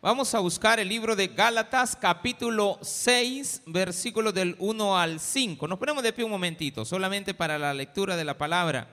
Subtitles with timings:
[0.00, 5.66] Vamos a buscar el libro de Gálatas, capítulo 6, versículos del 1 al 5.
[5.66, 8.86] Nos ponemos de pie un momentito, solamente para la lectura de la palabra.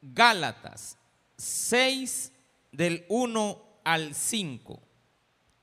[0.00, 0.96] Gálatas
[1.38, 2.32] 6,
[2.70, 4.80] del 1 al 5.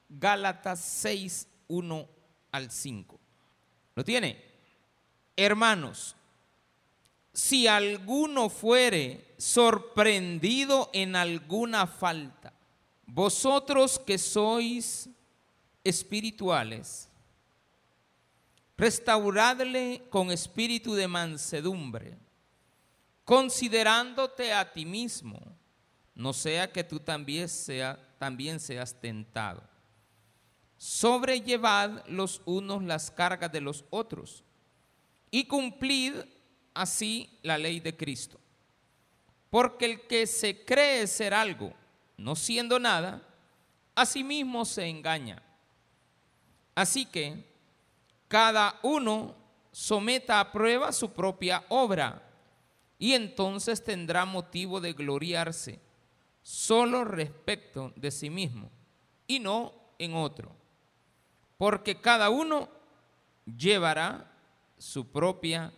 [0.09, 2.09] Gálatas 6, 1
[2.51, 3.19] al 5.
[3.95, 4.43] ¿Lo tiene?
[5.37, 6.17] Hermanos,
[7.31, 12.52] si alguno fuere sorprendido en alguna falta,
[13.05, 15.09] vosotros que sois
[15.83, 17.09] espirituales,
[18.77, 22.17] restauradle con espíritu de mansedumbre,
[23.23, 25.39] considerándote a ti mismo,
[26.15, 29.63] no sea que tú también, sea, también seas tentado.
[30.77, 34.43] Sobrellevad los unos las cargas de los otros
[35.31, 36.13] y cumplid
[36.73, 38.39] así la ley de Cristo.
[39.49, 41.73] Porque el que se cree ser algo,
[42.23, 43.21] no siendo nada,
[43.95, 45.43] a sí mismo se engaña.
[46.73, 47.45] Así que
[48.29, 49.35] cada uno
[49.71, 52.23] someta a prueba su propia obra
[52.97, 55.81] y entonces tendrá motivo de gloriarse
[56.41, 58.71] solo respecto de sí mismo
[59.27, 60.55] y no en otro.
[61.57, 62.69] Porque cada uno
[63.45, 64.31] llevará
[64.77, 65.73] su propia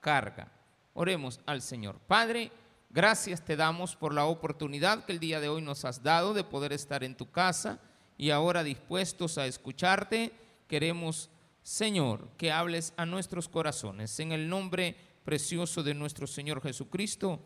[0.00, 0.50] carga.
[0.94, 1.98] Oremos al Señor.
[1.98, 2.50] Padre,
[2.96, 6.44] gracias te damos por la oportunidad que el día de hoy nos has dado de
[6.44, 7.78] poder estar en tu casa
[8.16, 10.32] y ahora dispuestos a escucharte.
[10.66, 11.28] Queremos,
[11.62, 14.18] Señor, que hables a nuestros corazones.
[14.18, 17.38] En el nombre precioso de nuestro Señor Jesucristo.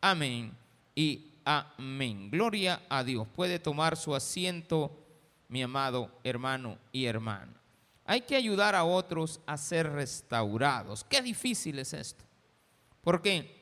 [0.00, 0.52] Amén
[0.96, 2.28] y amén.
[2.28, 3.28] Gloria a Dios.
[3.28, 5.06] Puede tomar su asiento,
[5.46, 7.54] mi amado hermano y hermana.
[8.04, 11.04] Hay que ayudar a otros a ser restaurados.
[11.04, 12.24] Qué difícil es esto.
[13.02, 13.55] ¿Por qué?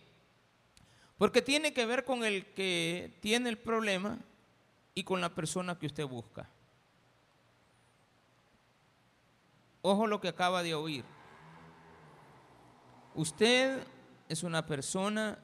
[1.18, 4.18] Porque tiene que ver con el que tiene el problema
[4.94, 6.48] y con la persona que usted busca.
[9.82, 11.04] Ojo lo que acaba de oír.
[13.14, 13.86] Usted
[14.28, 15.38] es una persona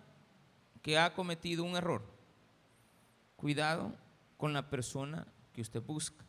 [0.83, 2.03] que ha cometido un error.
[3.37, 3.95] Cuidado
[4.37, 6.25] con la persona que usted busca.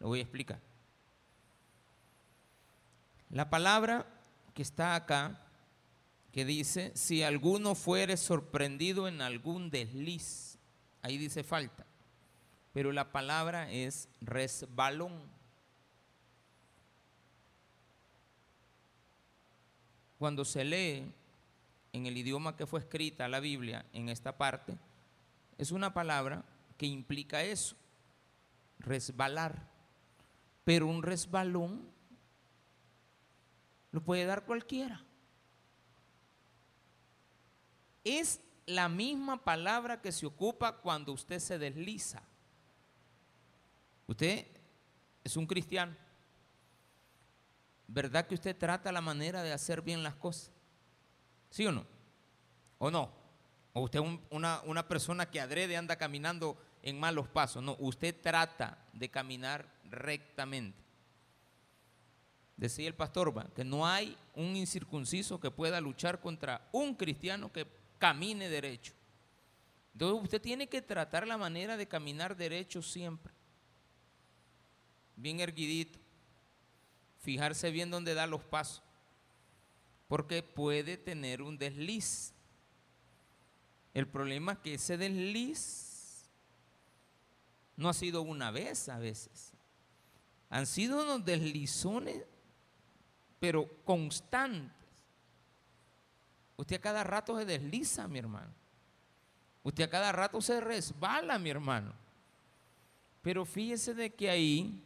[0.00, 0.58] Lo voy a explicar.
[3.30, 4.06] La palabra
[4.54, 5.40] que está acá,
[6.32, 10.58] que dice, si alguno fuere sorprendido en algún desliz,
[11.02, 11.84] ahí dice falta,
[12.72, 15.30] pero la palabra es resbalón.
[20.18, 21.12] Cuando se lee
[21.92, 24.78] en el idioma que fue escrita la Biblia en esta parte,
[25.58, 26.44] es una palabra
[26.78, 27.76] que implica eso,
[28.78, 29.68] resbalar.
[30.64, 31.82] Pero un resbalón
[33.90, 35.04] lo puede dar cualquiera.
[38.04, 42.22] Es la misma palabra que se ocupa cuando usted se desliza.
[44.06, 44.46] Usted
[45.24, 45.96] es un cristiano.
[47.86, 50.50] ¿Verdad que usted trata la manera de hacer bien las cosas?
[51.50, 51.86] ¿Sí o no?
[52.78, 53.12] ¿O no?
[53.74, 57.62] ¿O usted es una, una persona que adrede anda caminando en malos pasos?
[57.62, 60.82] No, usted trata de caminar rectamente.
[62.56, 67.66] Decía el pastor que no hay un incircunciso que pueda luchar contra un cristiano que
[68.02, 68.94] camine derecho.
[69.92, 73.32] Entonces usted tiene que tratar la manera de caminar derecho siempre.
[75.14, 76.00] Bien erguidito.
[77.20, 78.82] Fijarse bien dónde da los pasos.
[80.08, 82.34] Porque puede tener un desliz.
[83.94, 86.24] El problema es que ese desliz
[87.76, 89.52] no ha sido una vez a veces.
[90.50, 92.24] Han sido unos deslizones
[93.38, 94.81] pero constantes.
[96.62, 98.52] Usted a cada rato se desliza, mi hermano.
[99.64, 101.92] Usted a cada rato se resbala, mi hermano.
[103.20, 104.80] Pero fíjese de que ahí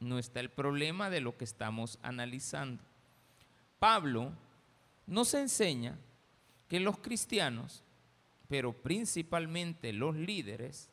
[0.00, 2.82] no está el problema de lo que estamos analizando.
[3.78, 4.32] Pablo
[5.06, 5.98] nos enseña
[6.66, 7.82] que los cristianos,
[8.48, 10.88] pero principalmente los líderes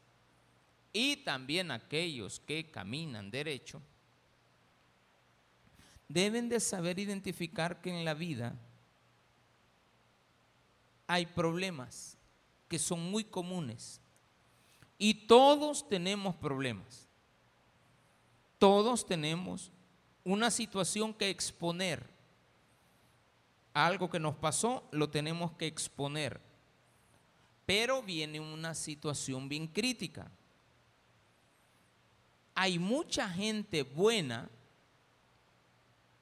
[0.92, 3.82] y también aquellos que caminan derecho,
[6.10, 8.54] deben de saber identificar que en la vida
[11.08, 12.18] hay problemas
[12.68, 14.02] que son muy comunes.
[14.98, 17.08] Y todos tenemos problemas.
[18.58, 19.72] Todos tenemos
[20.24, 22.10] una situación que exponer.
[23.74, 26.42] Algo que nos pasó lo tenemos que exponer.
[27.66, 30.32] Pero viene una situación bien crítica.
[32.54, 34.50] Hay mucha gente buena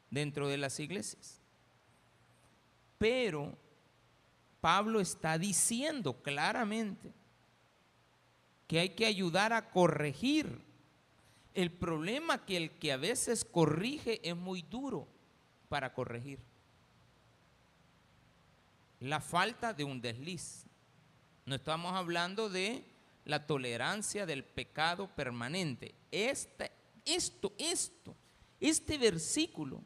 [0.09, 1.39] dentro de las iglesias.
[2.97, 3.55] Pero
[4.63, 7.11] Pablo está diciendo claramente
[8.65, 10.57] que hay que ayudar a corregir
[11.53, 15.05] El problema que el que a veces corrige es muy duro
[15.67, 16.39] para corregir.
[19.01, 20.63] La falta de un desliz.
[21.45, 22.85] No estamos hablando de
[23.25, 25.93] la tolerancia del pecado permanente.
[26.09, 26.71] Este,
[27.05, 28.15] esto, esto,
[28.61, 29.81] este versículo,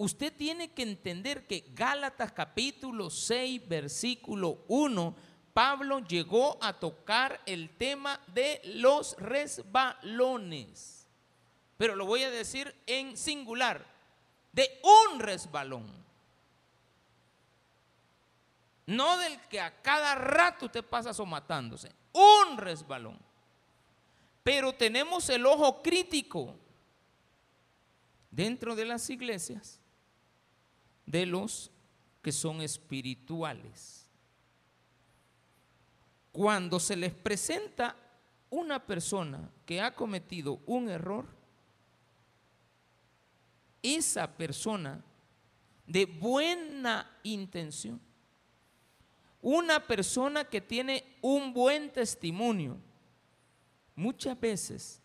[0.00, 5.14] usted tiene que entender que Gálatas capítulo 6, versículo 1,
[5.52, 11.06] Pablo llegó a tocar el tema de los resbalones.
[11.76, 13.84] Pero lo voy a decir en singular,
[14.52, 14.80] de
[15.12, 15.86] un resbalón.
[18.86, 21.92] No del que a cada rato usted pasa somatándose.
[22.14, 23.18] Un resbalón.
[24.42, 26.56] Pero tenemos el ojo crítico
[28.30, 29.79] dentro de las iglesias
[31.10, 31.70] de los
[32.22, 34.06] que son espirituales.
[36.32, 37.96] Cuando se les presenta
[38.50, 41.26] una persona que ha cometido un error,
[43.82, 45.02] esa persona
[45.86, 48.00] de buena intención
[49.42, 52.76] una persona que tiene un buen testimonio,
[53.94, 55.00] muchas veces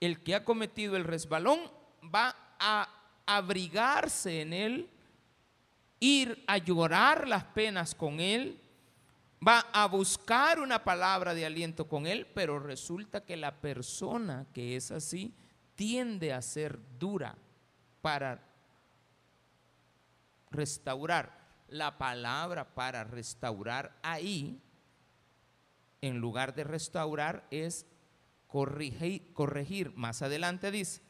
[0.00, 1.60] el que ha cometido el resbalón
[2.14, 2.88] va a
[3.26, 4.90] abrigarse en él,
[6.00, 8.60] ir a llorar las penas con él,
[9.46, 14.76] va a buscar una palabra de aliento con él, pero resulta que la persona que
[14.76, 15.34] es así
[15.74, 17.36] tiende a ser dura
[18.00, 18.42] para
[20.50, 24.60] restaurar la palabra para restaurar ahí,
[26.00, 27.86] en lugar de restaurar, es
[28.46, 29.32] corregir.
[29.32, 29.92] corregir.
[29.94, 31.02] Más adelante dice,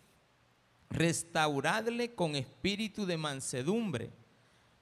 [0.90, 4.10] restauradle con espíritu de mansedumbre,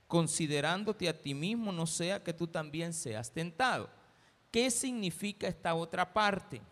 [0.06, 3.88] considerándote a ti mismo, no sea que tú también seas tentado.
[4.50, 6.62] ¿Qué significa esta otra parte?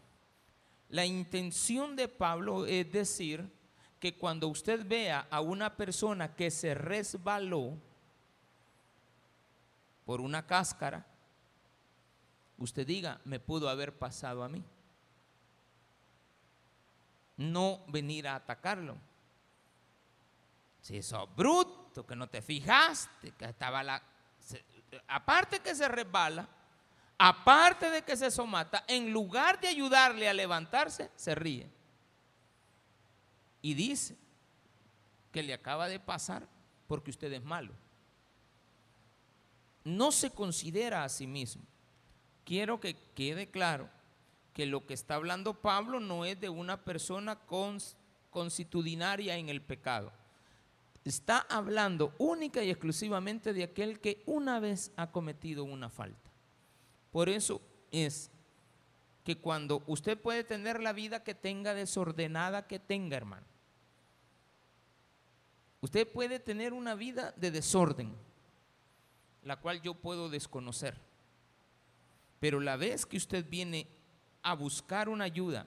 [0.88, 3.50] La intención de Pablo es decir
[3.98, 7.76] que cuando usted vea a una persona que se resbaló,
[10.04, 11.06] por una cáscara,
[12.58, 14.62] usted diga, me pudo haber pasado a mí.
[17.36, 18.96] No venir a atacarlo.
[20.80, 24.02] Si sos bruto, que no te fijaste, que estaba la...
[25.06, 26.48] aparte que se resbala,
[27.18, 31.70] aparte de que se somata, en lugar de ayudarle a levantarse, se ríe.
[33.62, 34.16] Y dice
[35.30, 36.46] que le acaba de pasar
[36.86, 37.74] porque usted es malo
[39.84, 41.62] no se considera a sí mismo.
[42.44, 43.88] Quiero que quede claro
[44.52, 47.38] que lo que está hablando Pablo no es de una persona
[48.30, 50.12] constitucionaria en el pecado.
[51.04, 56.30] Está hablando única y exclusivamente de aquel que una vez ha cometido una falta.
[57.12, 57.60] Por eso
[57.92, 58.30] es
[59.22, 63.46] que cuando usted puede tener la vida que tenga desordenada que tenga, hermano.
[65.80, 68.14] Usted puede tener una vida de desorden
[69.44, 70.96] la cual yo puedo desconocer.
[72.40, 73.86] Pero la vez que usted viene
[74.42, 75.66] a buscar una ayuda,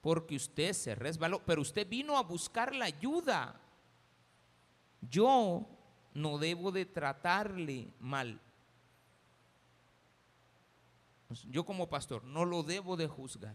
[0.00, 3.60] porque usted se resbaló, pero usted vino a buscar la ayuda,
[5.08, 5.66] yo
[6.14, 8.40] no debo de tratarle mal.
[11.48, 13.54] Yo como pastor no lo debo de juzgar.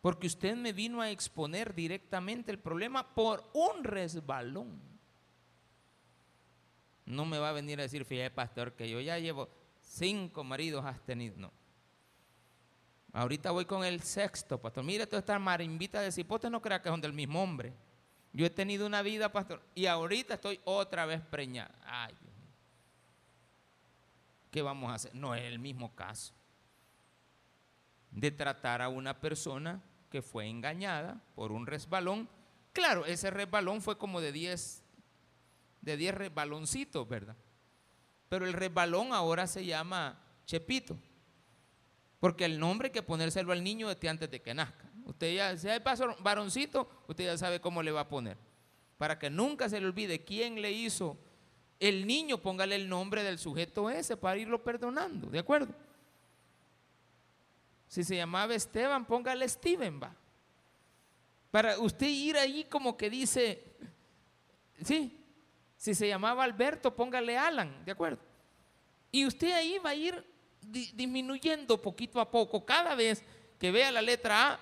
[0.00, 4.96] Porque usted me vino a exponer directamente el problema por un resbalón
[7.06, 9.48] no me va a venir a decir, fíjate pastor, que yo ya llevo
[9.80, 11.36] cinco maridos has tenido.
[11.38, 11.52] No.
[13.12, 14.84] Ahorita voy con el sexto, pastor.
[14.84, 17.72] Mira toda esta marimbita de cipote, no crea que son del mismo hombre.
[18.36, 21.74] Yo he tenido una vida, pastor, y ahorita estoy otra vez preñada.
[21.86, 22.14] Ay,
[24.50, 25.14] ¿qué vamos a hacer?
[25.14, 26.34] No es el mismo caso
[28.10, 32.28] de tratar a una persona que fue engañada por un resbalón.
[32.74, 34.84] Claro, ese resbalón fue como de 10
[35.80, 37.36] de 10 resbaloncitos, ¿verdad?
[38.28, 40.98] Pero el resbalón ahora se llama Chepito.
[42.20, 44.90] Porque el nombre hay que ponérselo al niño desde antes de que nazca.
[45.06, 45.80] Usted ya, si hay
[46.18, 48.36] varoncito, usted ya sabe cómo le va a poner.
[48.98, 51.16] Para que nunca se le olvide quién le hizo
[51.78, 55.72] el niño, póngale el nombre del sujeto ese para irlo perdonando, ¿de acuerdo?
[57.86, 60.14] Si se llamaba Esteban, póngale Steven, va.
[61.50, 63.62] Para usted ir ahí como que dice,
[64.82, 65.16] sí,
[65.76, 68.18] si se llamaba Alberto, póngale Alan, ¿de acuerdo?
[69.12, 70.24] Y usted ahí va a ir
[70.60, 72.64] disminuyendo poquito a poco.
[72.64, 73.22] Cada vez
[73.58, 74.60] que vea la letra A,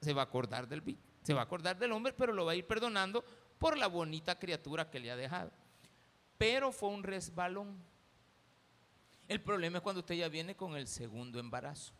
[0.00, 0.82] se va a acordar del
[1.22, 3.24] se va a acordar del hombre, pero lo va a ir perdonando
[3.58, 5.50] por la bonita criatura que le ha dejado.
[6.38, 7.76] Pero fue un resbalón.
[9.26, 11.92] El problema es cuando usted ya viene con el segundo embarazo.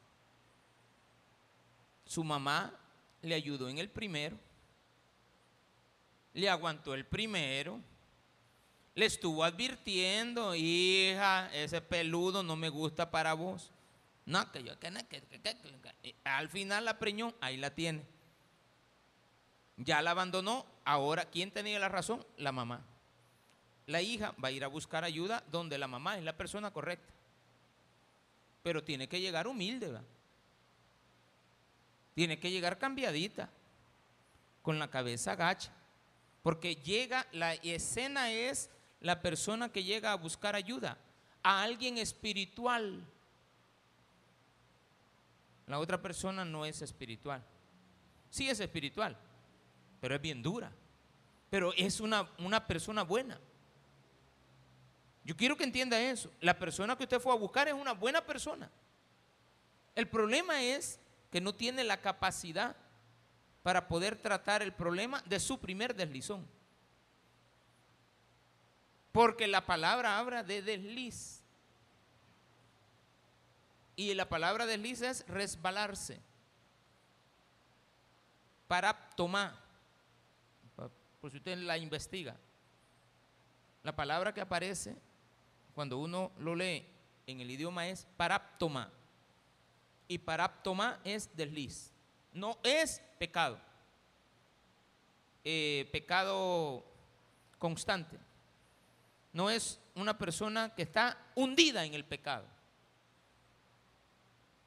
[2.07, 2.73] su mamá
[3.21, 4.39] le ayudó en el primero,
[6.33, 7.81] le aguantó el primero,
[8.95, 13.71] le estuvo advirtiendo, hija, ese peludo no me gusta para vos.
[14.29, 18.05] No, que yo, que, que, que, al final la preñó, ahí la tiene.
[19.79, 22.27] Ya la abandonó, ahora, ¿quién tenía la razón?
[22.37, 22.85] La mamá.
[23.87, 27.11] La hija va a ir a buscar ayuda donde la mamá es la persona correcta.
[28.63, 29.99] Pero tiene que llegar humilde.
[32.15, 33.49] Tiene que llegar cambiadita,
[34.61, 35.73] con la cabeza gacha.
[36.43, 38.69] Porque llega, la escena es
[39.01, 40.99] la persona que llega a buscar ayuda,
[41.43, 43.07] a alguien espiritual
[45.69, 47.45] la otra persona no es espiritual.
[48.31, 49.17] Sí es espiritual,
[50.01, 50.73] pero es bien dura.
[51.51, 53.39] Pero es una, una persona buena.
[55.25, 56.31] Yo quiero que entienda eso.
[56.41, 58.71] La persona que usted fue a buscar es una buena persona.
[59.95, 60.99] El problema es
[61.31, 62.75] que no tiene la capacidad
[63.63, 66.47] para poder tratar el problema de su primer deslizón.
[69.13, 71.38] Porque la palabra habla de desliz.
[73.99, 76.21] Y la palabra desliza es resbalarse.
[78.69, 79.59] Para tomar.
[81.21, 82.37] Por si usted la investiga.
[83.83, 84.95] La palabra que aparece
[85.75, 86.87] cuando uno lo lee
[87.27, 88.89] en el idioma es paraptoma.
[90.07, 91.91] Y paraptoma es desliz.
[92.33, 93.59] No es pecado.
[95.43, 96.85] Eh, pecado
[97.59, 98.17] constante.
[99.33, 102.58] No es una persona que está hundida en el pecado.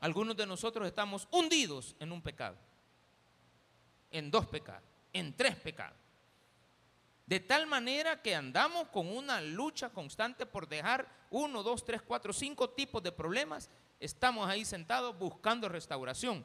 [0.02, 2.58] Algunos de nosotros estamos hundidos en un pecado,
[4.10, 5.98] en dos pecados, en tres pecados.
[7.28, 12.34] De tal manera que andamos con una lucha constante por dejar uno, dos, tres, cuatro,
[12.34, 13.70] cinco tipos de problemas.
[14.00, 16.44] Estamos ahí sentados buscando restauración.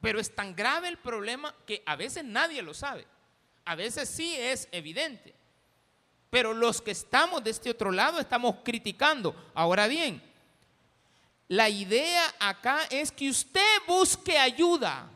[0.00, 3.06] Pero es tan grave el problema que a veces nadie lo sabe.
[3.64, 5.34] A veces sí es evidente.
[6.30, 9.34] Pero los que estamos de este otro lado estamos criticando.
[9.54, 10.22] Ahora bien,
[11.48, 15.10] la idea acá es que usted busque ayuda.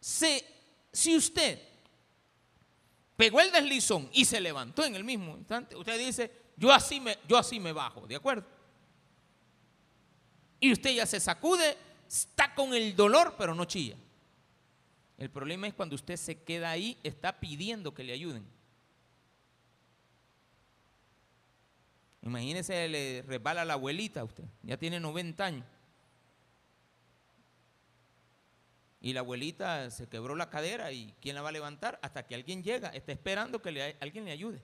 [0.00, 1.58] Si, usted
[3.16, 7.18] pegó el deslizón y se levantó en el mismo instante, usted dice, yo así me,
[7.26, 8.46] yo así me bajo, ¿de acuerdo?
[10.60, 13.96] Y usted ya se sacude, está con el dolor, pero no chilla.
[15.16, 18.46] El problema es cuando usted se queda ahí, está pidiendo que le ayuden.
[22.24, 25.66] Imagínese, le resbala la abuelita a usted, ya tiene 90 años.
[29.02, 31.98] Y la abuelita se quebró la cadera y ¿quién la va a levantar?
[32.00, 34.62] Hasta que alguien llega, está esperando que alguien le ayude.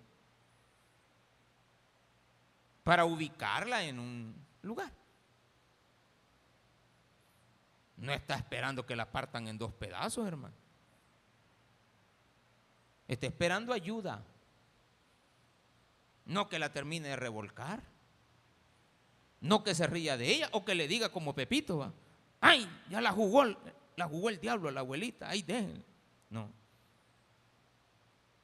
[2.82, 4.90] Para ubicarla en un lugar.
[7.98, 10.54] No está esperando que la partan en dos pedazos, hermano.
[13.06, 14.24] Está esperando ayuda.
[16.26, 17.82] No que la termine de revolcar.
[19.40, 21.92] No que se ría de ella o que le diga como Pepito, ¿va?
[22.40, 23.44] ay, ya la jugó,
[23.96, 25.84] la jugó el diablo a la abuelita, ay, déjenla.
[26.30, 26.50] No.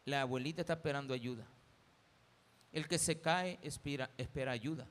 [0.04, 1.46] La abuelita está esperando ayuda.
[2.72, 4.86] El que se cae espera, ayuda.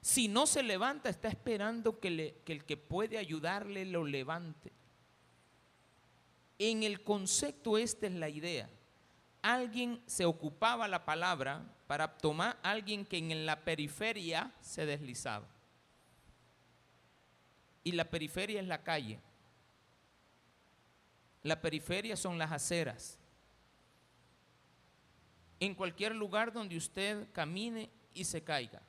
[0.00, 4.72] Si no se levanta, está esperando que, que el que puede ayudarle lo levante.
[6.58, 8.68] En el concepto esta es la idea.
[9.42, 15.48] Alguien se ocupaba la palabra para tomar a alguien que en la periferia se deslizaba.
[17.82, 19.18] Y la periferia es la calle.
[21.42, 23.18] La periferia son las aceras.
[25.58, 28.82] En cualquier lugar donde usted camine y se caiga.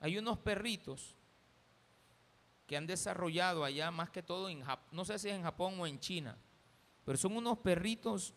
[0.00, 1.14] Hay unos perritos
[2.66, 5.78] que han desarrollado allá, más que todo en Japón, no sé si es en Japón
[5.78, 6.38] o en China,
[7.04, 8.32] pero son unos perritos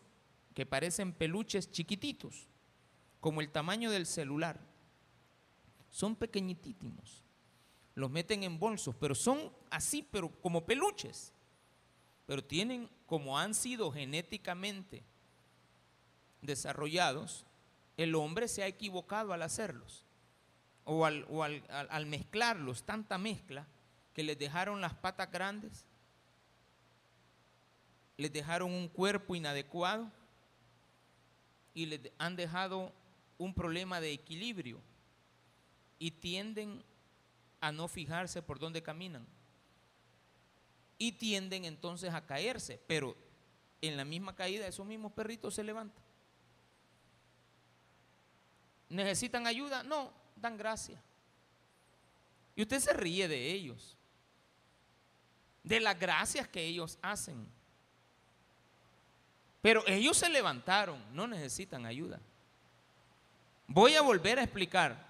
[0.52, 2.48] que parecen peluches chiquititos
[3.24, 4.60] como el tamaño del celular.
[5.88, 7.22] Son pequeñitísimos.
[7.94, 11.32] Los meten en bolsos, pero son así, pero como peluches.
[12.26, 15.02] Pero tienen, como han sido genéticamente
[16.42, 17.46] desarrollados,
[17.96, 20.04] el hombre se ha equivocado al hacerlos.
[20.84, 21.24] O, al,
[21.70, 23.66] al mezclarlos, tanta mezcla,
[24.12, 25.86] que les dejaron las patas grandes,
[28.18, 30.12] les dejaron un cuerpo inadecuado
[31.72, 32.92] y les han dejado
[33.38, 34.80] un problema de equilibrio
[35.98, 36.84] y tienden
[37.60, 39.26] a no fijarse por dónde caminan.
[40.98, 43.16] Y tienden entonces a caerse, pero
[43.80, 46.02] en la misma caída esos mismos perritos se levantan.
[48.88, 49.82] ¿Necesitan ayuda?
[49.82, 51.00] No, dan gracias.
[52.54, 53.96] Y usted se ríe de ellos,
[55.62, 57.48] de las gracias que ellos hacen.
[59.60, 62.20] Pero ellos se levantaron, no necesitan ayuda.
[63.66, 65.06] Voy a volver a explicar.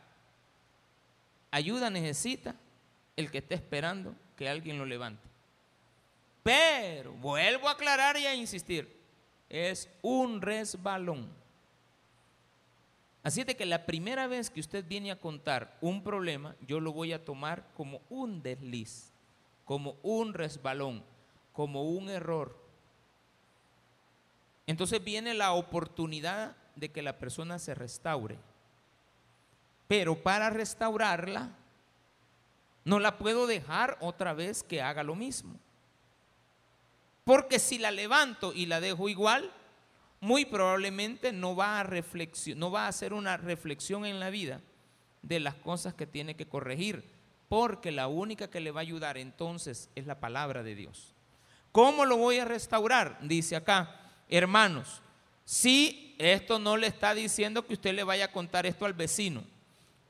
[1.50, 2.54] Ayuda necesita
[3.16, 5.22] el que esté esperando que alguien lo levante.
[6.42, 8.88] Pero vuelvo a aclarar y a insistir,
[9.48, 11.28] es un resbalón.
[13.22, 16.92] Así de que la primera vez que usted viene a contar un problema, yo lo
[16.92, 19.10] voy a tomar como un desliz,
[19.64, 21.02] como un resbalón,
[21.54, 22.54] como un error.
[24.66, 28.38] Entonces viene la oportunidad de que la persona se restaure.
[29.88, 31.50] Pero para restaurarla,
[32.84, 35.54] no la puedo dejar otra vez que haga lo mismo.
[37.24, 39.50] Porque si la levanto y la dejo igual,
[40.20, 41.90] muy probablemente no va a
[42.56, 44.60] no va a hacer una reflexión en la vida
[45.22, 47.04] de las cosas que tiene que corregir,
[47.48, 51.14] porque la única que le va a ayudar entonces es la palabra de Dios.
[51.72, 53.18] ¿Cómo lo voy a restaurar?
[53.22, 55.02] Dice acá, hermanos,
[55.44, 59.42] si esto no le está diciendo que usted le vaya a contar esto al vecino,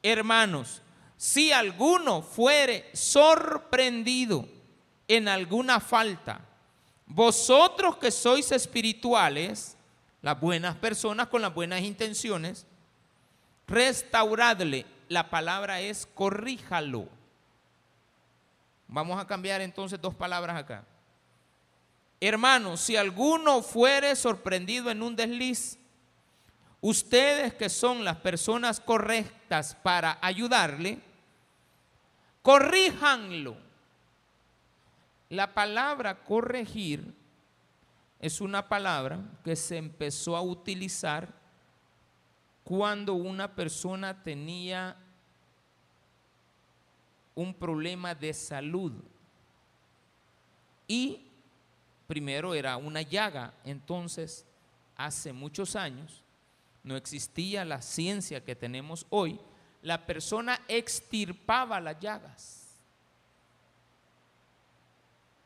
[0.02, 0.82] hermanos,
[1.16, 4.46] si alguno fuere sorprendido
[5.08, 6.40] en alguna falta,
[7.06, 9.76] vosotros que sois espirituales,
[10.22, 12.66] las buenas personas con las buenas intenciones,
[13.66, 14.86] restauradle.
[15.08, 17.08] La palabra es corríjalo.
[18.88, 20.84] Vamos a cambiar entonces dos palabras acá.
[22.20, 25.78] Hermanos, si alguno fuere sorprendido en un desliz,
[26.86, 31.00] ustedes que son las personas correctas para ayudarle,
[32.42, 33.56] corríjanlo.
[35.30, 37.14] La palabra corregir
[38.20, 41.32] es una palabra que se empezó a utilizar
[42.64, 44.94] cuando una persona tenía
[47.34, 48.92] un problema de salud
[50.86, 51.30] y
[52.06, 53.54] primero era una llaga.
[53.64, 54.44] Entonces,
[54.96, 56.23] hace muchos años,
[56.84, 59.40] no existía la ciencia que tenemos hoy.
[59.82, 62.64] La persona extirpaba las llagas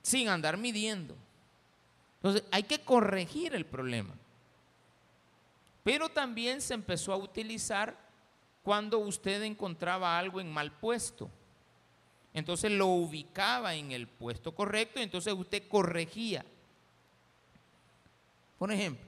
[0.03, 1.15] sin andar midiendo.
[2.17, 4.15] Entonces, hay que corregir el problema.
[5.85, 7.97] Pero también se empezó a utilizar
[8.63, 11.31] cuando usted encontraba algo en mal puesto.
[12.35, 16.45] Entonces lo ubicaba en el puesto correcto y entonces usted corregía.
[18.59, 19.08] Por ejemplo,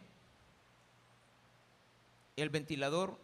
[2.42, 3.18] el ventilador,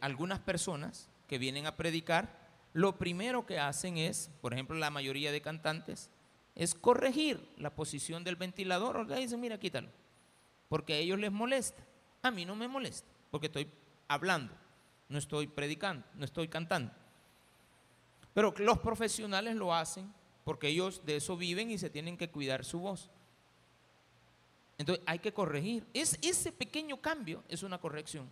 [0.00, 5.32] algunas personas que vienen a predicar, lo primero que hacen es, por ejemplo, la mayoría
[5.32, 6.10] de cantantes,
[6.54, 8.96] es corregir la posición del ventilador.
[8.96, 9.88] O dicen, mira, quítalo,
[10.68, 11.82] porque a ellos les molesta.
[12.22, 13.70] A mí no me molesta, porque estoy
[14.08, 14.52] hablando,
[15.08, 16.92] no estoy predicando, no estoy cantando.
[18.34, 20.12] Pero los profesionales lo hacen
[20.44, 23.10] porque ellos de eso viven y se tienen que cuidar su voz.
[24.78, 25.84] Entonces hay que corregir.
[25.94, 28.28] Es, ese pequeño cambio es una corrección.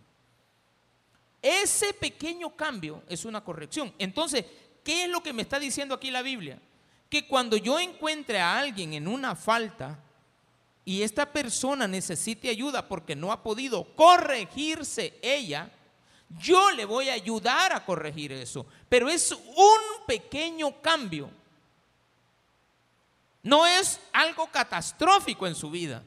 [1.41, 3.93] Ese pequeño cambio es una corrección.
[3.99, 4.45] Entonces,
[4.83, 6.59] ¿qué es lo que me está diciendo aquí la Biblia?
[7.09, 9.99] Que cuando yo encuentre a alguien en una falta
[10.83, 15.71] y esta persona necesite ayuda porque no ha podido corregirse ella,
[16.39, 21.29] yo le voy a ayudar a corregir eso, pero es un pequeño cambio.
[23.43, 26.03] No es algo catastrófico en su vida,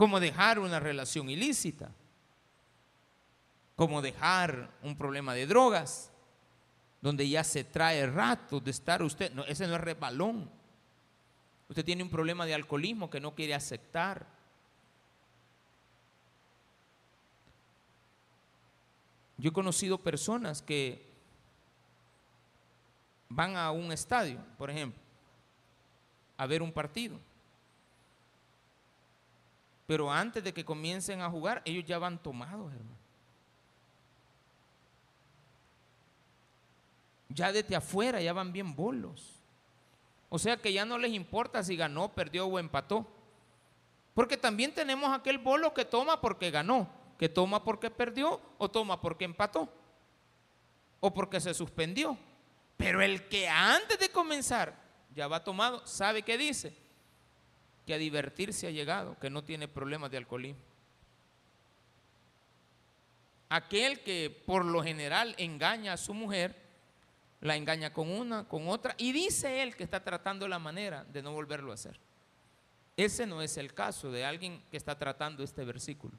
[0.00, 1.92] como dejar una relación ilícita,
[3.76, 6.10] como dejar un problema de drogas,
[7.02, 10.50] donde ya se trae rato de estar usted, no, ese no es rebalón.
[11.68, 14.26] Usted tiene un problema de alcoholismo que no quiere aceptar
[19.36, 21.06] Yo he conocido personas que
[23.28, 24.98] van a un estadio, por ejemplo,
[26.38, 27.20] a ver un partido.
[29.90, 32.96] Pero antes de que comiencen a jugar, ellos ya van tomados, hermano.
[37.28, 39.42] Ya desde afuera ya van bien bolos.
[40.28, 43.04] O sea que ya no les importa si ganó, perdió o empató.
[44.14, 49.00] Porque también tenemos aquel bolo que toma porque ganó que toma porque perdió o toma
[49.00, 49.68] porque empató
[51.00, 52.16] o porque se suspendió.
[52.76, 54.72] Pero el que antes de comenzar
[55.16, 56.78] ya va tomado, sabe qué dice,
[57.90, 60.62] que a divertirse ha llegado, que no tiene problemas de alcoholismo.
[63.48, 66.54] Aquel que por lo general engaña a su mujer,
[67.40, 71.20] la engaña con una, con otra, y dice él que está tratando la manera de
[71.20, 71.98] no volverlo a hacer.
[72.96, 76.16] Ese no es el caso de alguien que está tratando este versículo.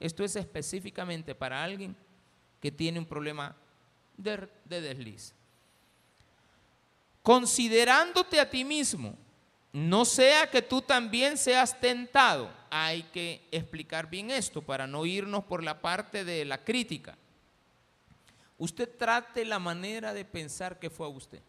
[0.00, 1.94] Esto es específicamente para alguien
[2.62, 3.54] que tiene un problema
[4.16, 5.34] de, de desliz.
[7.22, 9.18] Considerándote a ti mismo,
[9.72, 12.50] no sea que tú también seas tentado.
[12.70, 17.16] Hay que explicar bien esto para no irnos por la parte de la crítica.
[18.58, 21.40] Usted trate la manera de pensar que fue usted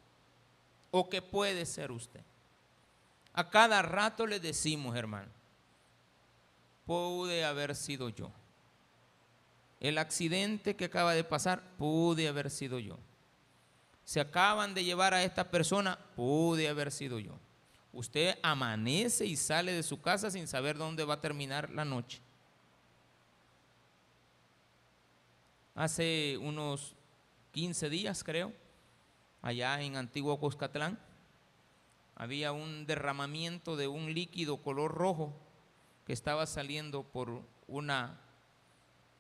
[0.92, 2.22] o que puede ser usted.
[3.34, 5.30] A cada rato le decimos, hermano,
[6.86, 8.32] pude haber sido yo.
[9.80, 12.98] El accidente que acaba de pasar, pude haber sido yo.
[14.04, 17.34] Se acaban de llevar a esta persona, pude haber sido yo.
[17.92, 22.22] Usted amanece y sale de su casa sin saber dónde va a terminar la noche.
[25.74, 26.96] Hace unos
[27.52, 28.54] 15 días, creo,
[29.42, 31.00] allá en Antiguo Coscatlán,
[32.16, 35.34] había un derramamiento de un líquido color rojo
[36.06, 38.20] que estaba saliendo por una,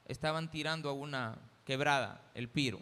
[0.05, 2.82] estaban tirando a una quebrada, el piro.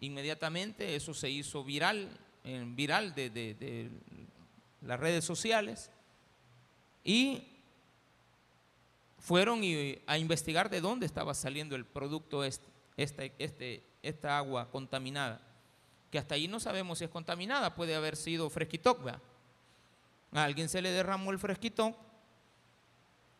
[0.00, 2.10] Inmediatamente eso se hizo viral,
[2.44, 3.90] viral de, de
[4.84, 5.90] las redes sociales
[7.04, 7.48] y
[9.18, 9.62] fueron
[10.06, 12.66] a investigar de dónde estaba saliendo el producto este,
[12.96, 15.40] este, este, esta agua contaminada,
[16.10, 19.06] que hasta ahí no sabemos si es contaminada, puede haber sido fresquitoc,
[20.32, 21.96] A alguien se le derramó el fresquitoc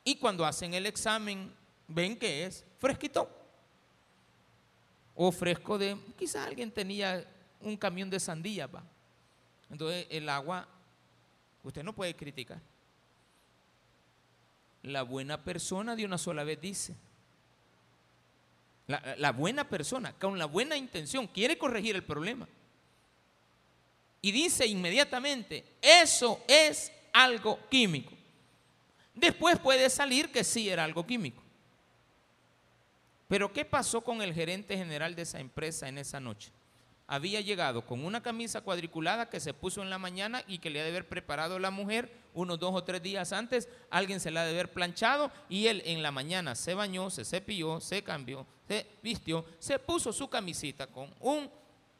[0.04, 1.52] y cuando hacen el examen
[1.88, 3.28] ven que es fresquitoc
[5.14, 7.28] o fresco de, quizás alguien tenía
[7.60, 8.82] un camión de sandía, ¿va?
[9.70, 10.68] Entonces el agua
[11.62, 12.60] Usted no puede criticar.
[14.82, 16.94] La buena persona de una sola vez dice.
[18.86, 22.46] La, buena persona, con la buena intención, quiere corregir el problema.
[24.20, 28.12] Y dice inmediatamente, eso es algo químico.
[29.14, 31.42] Después puede salir que sí era algo químico.
[33.28, 36.50] Pero ¿qué pasó con el gerente general de esa empresa en esa noche?
[37.12, 40.80] Había llegado con una camisa cuadriculada que se puso en la mañana y que le
[40.80, 44.40] ha de haber preparado la mujer unos dos o tres días antes, alguien se la
[44.40, 48.46] ha de haber planchado y él en la mañana se bañó, se cepilló, se cambió,
[48.66, 51.50] se vistió, se puso su camisita con un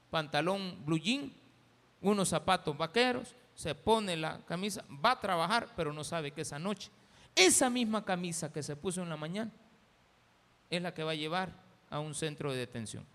[0.08, 1.30] pantalón blue jean,
[2.00, 6.58] unos zapatos vaqueros, se pone la camisa, va a trabajar, pero no sabe que esa
[6.58, 6.90] noche,
[7.34, 9.52] esa misma camisa que se puso en la mañana
[10.70, 11.52] es la que va a llevar
[11.90, 13.11] a un centro de detención.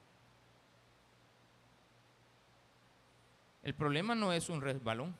[3.67, 5.13] El problema no es un resbalón,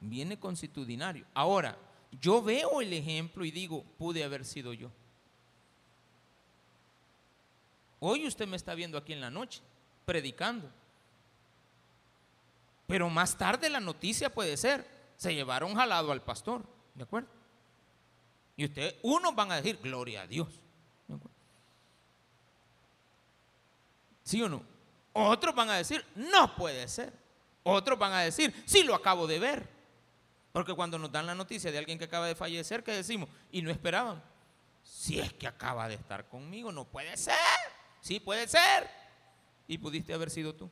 [0.00, 1.24] viene constitucionario.
[1.32, 1.78] Ahora,
[2.20, 4.90] yo veo el ejemplo y digo, pude haber sido yo.
[8.00, 9.62] Hoy usted me está viendo aquí en la noche,
[10.04, 10.68] predicando.
[12.88, 14.84] Pero más tarde la noticia puede ser,
[15.16, 16.64] se llevaron jalado al pastor,
[16.96, 17.28] ¿de acuerdo?
[18.56, 20.48] Y ustedes, unos van a decir, gloria a Dios.
[24.24, 24.73] ¿Sí o no?
[25.14, 27.12] Otros van a decir, no puede ser.
[27.62, 29.68] Otros van a decir, sí lo acabo de ver.
[30.52, 33.28] Porque cuando nos dan la noticia de alguien que acaba de fallecer, ¿qué decimos?
[33.50, 34.22] Y no esperaban.
[34.82, 37.34] Si es que acaba de estar conmigo, no puede ser.
[38.00, 38.90] Sí puede ser.
[39.66, 40.70] Y pudiste haber sido tú.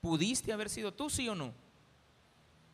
[0.00, 1.52] ¿Pudiste haber sido tú, sí o no?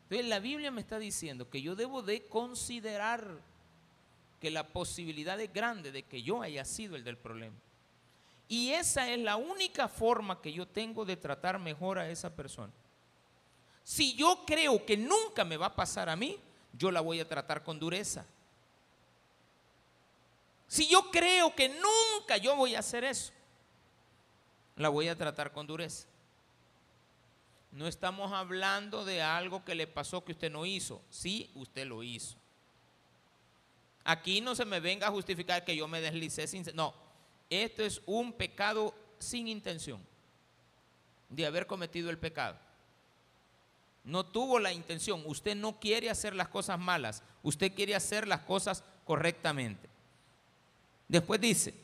[0.05, 3.41] Entonces la Biblia me está diciendo que yo debo de considerar
[4.41, 7.57] que la posibilidad es grande de que yo haya sido el del problema.
[8.49, 12.73] Y esa es la única forma que yo tengo de tratar mejor a esa persona.
[13.83, 16.39] Si yo creo que nunca me va a pasar a mí,
[16.73, 18.25] yo la voy a tratar con dureza.
[20.69, 23.33] Si yo creo que nunca yo voy a hacer eso,
[24.77, 26.07] la voy a tratar con dureza.
[27.73, 31.03] No estamos hablando de algo que le pasó que usted no hizo.
[31.11, 32.37] Sí, usted lo hizo.
[34.03, 36.65] Aquí no se me venga a justificar que yo me deslicé sin...
[36.75, 36.95] No,
[37.51, 40.01] esto es un pecado sin intención
[41.29, 42.59] de haber cometido el pecado.
[44.05, 45.23] No tuvo la intención.
[45.27, 47.23] Usted no quiere hacer las cosas malas.
[47.43, 49.89] Usted quiere hacer las cosas correctamente.
[51.09, 51.75] Después dice,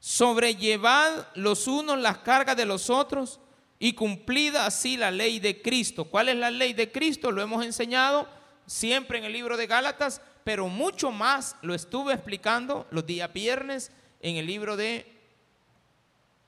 [0.00, 3.40] sobrellevad los unos las cargas de los otros
[3.78, 6.06] y cumplida así la ley de Cristo.
[6.06, 7.30] ¿Cuál es la ley de Cristo?
[7.30, 8.26] Lo hemos enseñado
[8.66, 13.92] siempre en el libro de Gálatas, pero mucho más lo estuve explicando los días viernes
[14.24, 15.04] en el libro de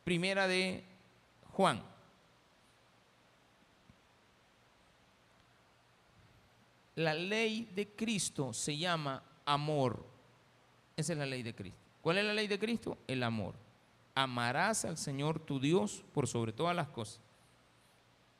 [0.03, 0.83] Primera de
[1.53, 1.83] Juan.
[6.95, 10.03] La ley de Cristo se llama amor.
[10.97, 11.79] Esa es la ley de Cristo.
[12.01, 12.97] ¿Cuál es la ley de Cristo?
[13.07, 13.55] El amor.
[14.15, 17.21] Amarás al Señor tu Dios por sobre todas las cosas.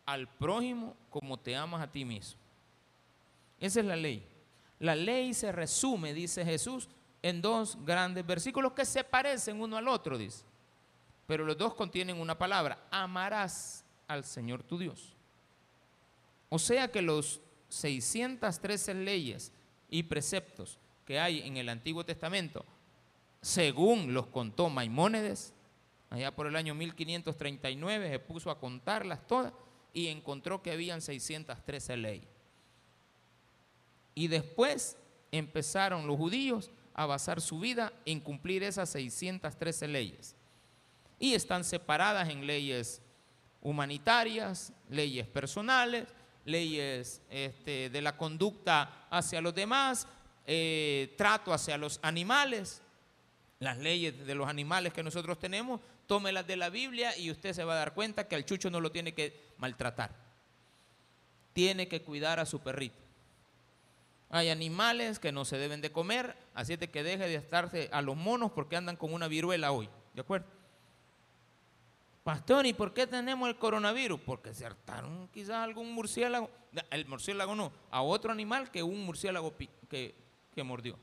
[0.07, 2.41] Al prójimo como te amas a ti mismo.
[3.61, 4.27] Esa es la ley.
[4.79, 6.89] La ley se resume, dice Jesús,
[7.23, 10.45] en dos grandes versículos que se parecen uno al otro, dice.
[11.27, 15.15] Pero los dos contienen una palabra, amarás al Señor tu Dios.
[16.49, 19.53] O sea que los 613 leyes
[19.91, 22.65] y preceptos que hay en el Antiguo Testamento,
[23.41, 25.53] según los contó Maimónides,
[26.11, 29.53] allá por el año 1539 se puso a contarlas todas
[29.93, 32.29] y encontró que habían 613 leyes.
[34.15, 34.97] Y después
[35.31, 40.35] empezaron los judíos a basar su vida en cumplir esas 613 leyes.
[41.19, 43.03] Y están separadas en leyes
[43.61, 46.09] humanitarias, leyes personales,
[46.47, 50.09] leyes este, de la conducta hacia los demás,
[50.47, 52.81] eh, trato hacia los animales,
[53.59, 57.65] las leyes de los animales que nosotros tenemos, tómelas de la Biblia y usted se
[57.65, 60.15] va a dar cuenta que al chucho no lo tiene que maltratar.
[61.53, 63.06] Tiene que cuidar a su perrito.
[64.29, 67.89] Hay animales que no se deben de comer, así es de que deje de estarse
[67.93, 69.89] a los monos porque andan con una viruela hoy.
[70.15, 70.47] ¿De acuerdo?
[72.25, 74.21] Pastor, ¿y por qué tenemos el coronavirus?
[74.21, 76.51] Porque se hartaron quizás algún murciélago,
[76.91, 79.55] el murciélago no, a otro animal que un murciélago
[79.89, 80.13] que,
[80.53, 80.99] que mordió.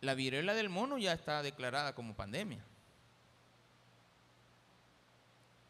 [0.00, 2.64] La viruela del mono ya está declarada como pandemia.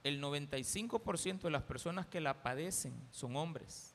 [0.02, 3.94] El 95% de las personas que la padecen son hombres.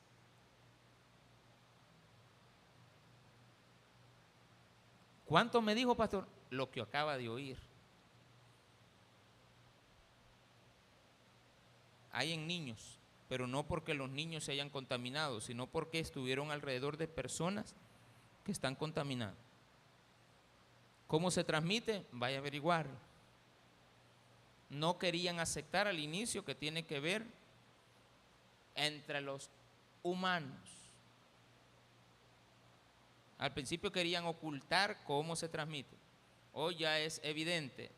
[5.26, 6.26] ¿Cuánto me dijo, pastor?
[6.50, 7.58] Lo que acaba de oír.
[12.12, 16.96] Hay en niños, pero no porque los niños se hayan contaminado, sino porque estuvieron alrededor
[16.96, 17.74] de personas
[18.44, 19.36] que están contaminadas.
[21.08, 22.06] ¿Cómo se transmite?
[22.12, 22.86] Vaya a averiguar.
[24.68, 27.24] No querían aceptar al inicio que tiene que ver
[28.74, 29.50] entre los
[30.02, 30.58] humanos.
[33.38, 35.96] Al principio querían ocultar cómo se transmite.
[36.52, 37.90] Hoy ya es evidente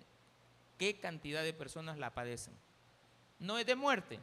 [0.78, 2.54] qué cantidad de personas la padecen.
[3.38, 4.18] No es de muerte.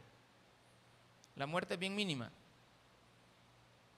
[1.35, 2.31] La muerte es bien mínima.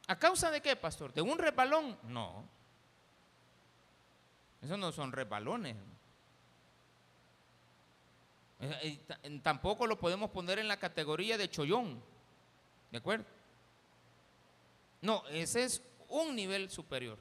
[0.08, 1.14] ¿A causa de qué, pastor?
[1.14, 1.98] ¿De un resbalón?
[2.04, 2.46] No.
[4.62, 5.76] Esos no son resbalones.
[9.44, 12.02] Tampoco lo podemos poner en la categoría de chollón.
[12.92, 13.26] ¿De acuerdo?
[15.02, 17.20] No, ese es un nivel superior.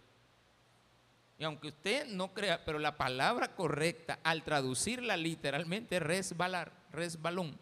[1.39, 7.59] Y aunque usted no crea, pero la palabra correcta al traducirla literalmente es resbalar, resbalón.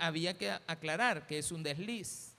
[0.00, 2.32] había que aclarar que es un desliz.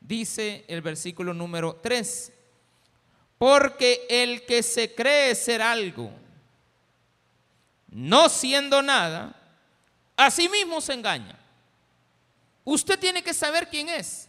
[0.00, 2.32] Dice el versículo número 3,
[3.38, 6.12] porque el que se cree ser algo,
[7.94, 9.40] no siendo nada,
[10.16, 11.38] a sí mismo se engaña.
[12.64, 14.28] Usted tiene que saber quién es.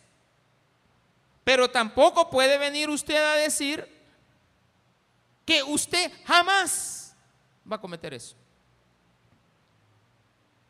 [1.44, 3.88] Pero tampoco puede venir usted a decir
[5.46, 7.16] que usted jamás
[7.70, 8.36] va a cometer eso.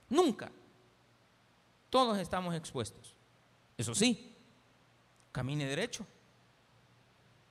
[0.09, 0.49] Nunca.
[1.89, 3.13] Todos estamos expuestos.
[3.77, 4.33] Eso sí,
[5.33, 6.05] camine derecho.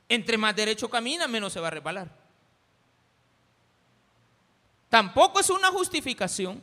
[0.09, 2.24] Entre más derecho camina, menos se va a resbalar.
[4.95, 6.63] Tampoco es una justificación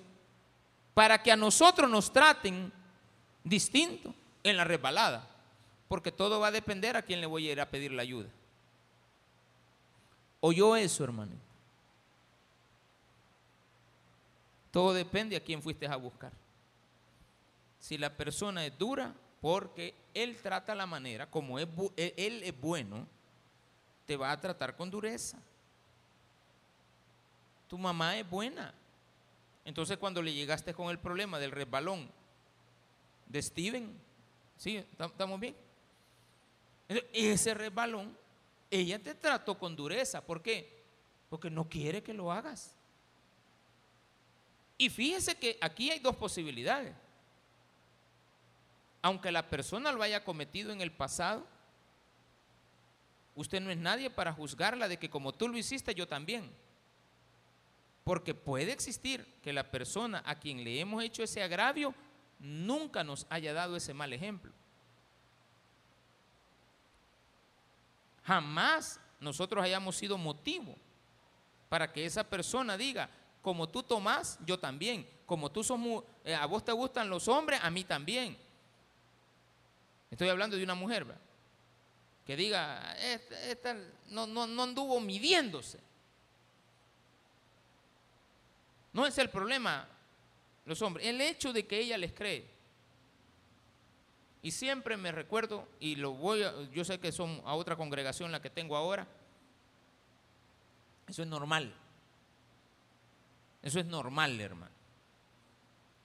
[0.94, 2.72] para que a nosotros nos traten
[3.44, 5.28] distinto en la resbalada,
[5.90, 8.30] porque todo va a depender a quién le voy a ir a pedir la ayuda.
[10.40, 11.34] ¿Oyó eso, hermano?
[14.72, 16.32] Todo depende a quién fuiste a buscar.
[17.82, 21.68] Si la persona es dura, porque él trata la manera, como él
[21.98, 23.06] es bueno,
[24.06, 25.38] te va a tratar con dureza.
[27.72, 28.74] Tu mamá es buena.
[29.64, 32.12] Entonces cuando le llegaste con el problema del resbalón
[33.28, 33.98] de Steven,
[34.58, 34.76] ¿sí?
[34.76, 35.56] ¿Estamos bien?
[37.14, 38.14] ese resbalón,
[38.70, 40.20] ella te trató con dureza.
[40.20, 40.84] ¿Por qué?
[41.30, 42.76] Porque no quiere que lo hagas.
[44.78, 46.94] Y fíjese que aquí hay dos posibilidades.
[49.02, 51.48] Aunque la persona lo haya cometido en el pasado,
[53.34, 56.52] Usted no es nadie para juzgarla de que como tú lo hiciste, yo también.
[58.12, 61.96] Porque puede existir que la persona a quien le hemos hecho ese agravio
[62.40, 64.52] nunca nos haya dado ese mal ejemplo.
[68.26, 70.76] Jamás nosotros hayamos sido motivo
[71.70, 73.10] para que esa persona diga,
[73.42, 75.08] como tú tomas, yo también.
[75.26, 78.38] Como tú somos, eh, a vos te gustan los hombres, a mí también.
[80.10, 81.08] Estoy hablando de una mujer,
[82.26, 83.74] que diga, esta,
[84.10, 85.91] no, no anduvo midiéndose.
[88.94, 89.88] No es el problema
[90.66, 92.50] los hombres, el hecho de que ella les cree.
[94.44, 98.32] Y siempre me recuerdo, y lo voy a, yo sé que son a otra congregación
[98.32, 99.08] la que tengo ahora,
[101.08, 101.74] eso es normal.
[103.62, 104.74] Eso es normal, hermano.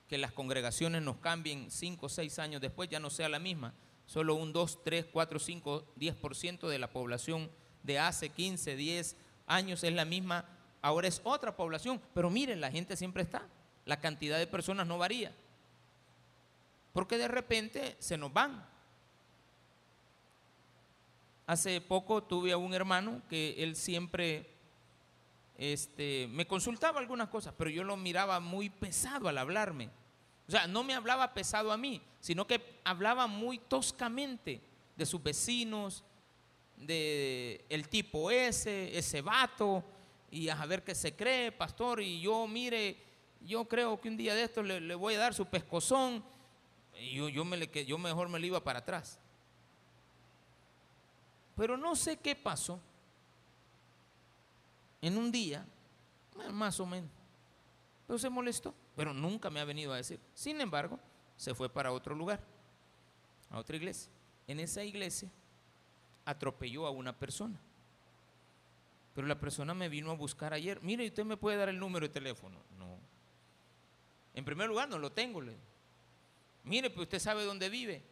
[0.08, 3.72] Que las congregaciones nos cambien 5 o 6 años después, ya no sea la misma.
[4.06, 7.50] Solo un 2, 3, 4, 5, 10% de la población
[7.82, 10.44] de hace 15, 10 años es la misma.
[10.86, 12.00] Ahora es otra población.
[12.14, 13.42] Pero miren, la gente siempre está.
[13.86, 15.34] La cantidad de personas no varía.
[16.92, 18.64] Porque de repente se nos van.
[21.48, 24.48] Hace poco tuve a un hermano que él siempre
[25.58, 29.90] este, me consultaba algunas cosas, pero yo lo miraba muy pesado al hablarme.
[30.46, 34.60] O sea, no me hablaba pesado a mí, sino que hablaba muy toscamente
[34.94, 36.04] de sus vecinos,
[36.76, 39.84] de el tipo ese, ese vato,
[40.30, 42.96] y a ver qué se cree, pastor, y yo, mire,
[43.40, 46.24] yo creo que un día de estos le, voy a dar su pescozón,
[46.98, 49.18] y yo, yo, me le, yo mejor me lo iba para atrás.
[51.54, 52.80] Pero no sé qué pasó
[55.00, 55.66] en un día,
[56.52, 57.10] más o menos.
[58.06, 60.20] Pero se molestó, pero nunca me ha venido a decir.
[60.34, 60.98] Sin embargo,
[61.36, 62.40] se fue para otro lugar,
[63.50, 64.10] a otra iglesia.
[64.46, 65.30] En esa iglesia
[66.24, 67.58] atropelló a una persona.
[69.16, 70.78] Pero la persona me vino a buscar ayer.
[70.82, 72.58] Mire, ¿usted me puede dar el número de teléfono?
[72.78, 72.98] No.
[74.34, 75.40] En primer lugar, no lo tengo.
[75.40, 75.56] Le.
[76.64, 78.02] Mire, pues usted sabe dónde vive.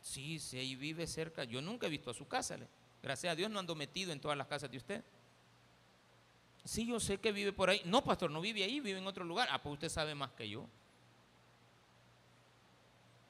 [0.00, 1.44] Sí, sí, ahí vive cerca.
[1.44, 2.56] Yo nunca he visto a su casa.
[2.56, 2.66] Le.
[3.02, 5.04] Gracias a Dios no ando metido en todas las casas de usted.
[6.64, 7.82] Sí, yo sé que vive por ahí.
[7.84, 9.48] No, pastor, no vive ahí, vive en otro lugar.
[9.50, 10.66] Ah, pues usted sabe más que yo.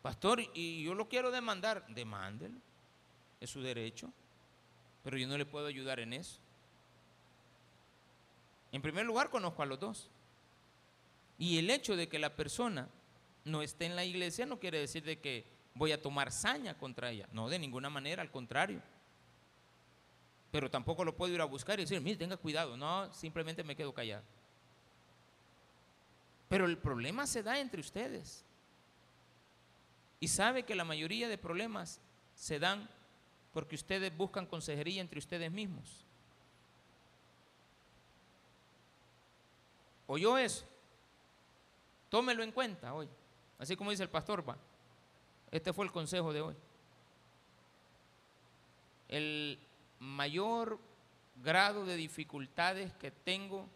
[0.02, 1.84] Pastor, y yo lo quiero demandar.
[1.88, 2.60] Demándelo.
[3.40, 4.08] Es su derecho.
[5.02, 6.38] Pero yo no le puedo ayudar en eso.
[8.72, 10.11] En primer lugar, conozco a los dos.
[11.38, 12.88] Y el hecho de que la persona
[13.44, 17.11] no esté en la iglesia no quiere decir de que voy a tomar saña contra
[17.11, 17.28] ella.
[17.32, 18.80] No, de ninguna manera, al contrario
[20.52, 22.76] pero tampoco lo puedo ir a buscar y decir, mire, tenga cuidado.
[22.76, 24.22] No, simplemente me quedo callado.
[26.50, 28.44] Pero el problema se da entre ustedes.
[30.20, 32.00] Y sabe que la mayoría de problemas
[32.35, 32.87] se dan
[33.54, 36.04] porque ustedes buscan consejería entre ustedes mismos.
[40.06, 40.66] ¿Oyó eso?
[42.08, 43.08] Tómelo en cuenta hoy.
[43.58, 44.56] Así como dice el pastor, va.
[45.50, 46.54] Este fue el consejo de hoy.
[49.08, 49.58] El
[49.98, 50.78] mayor
[51.42, 53.68] grado de dificultades que tengo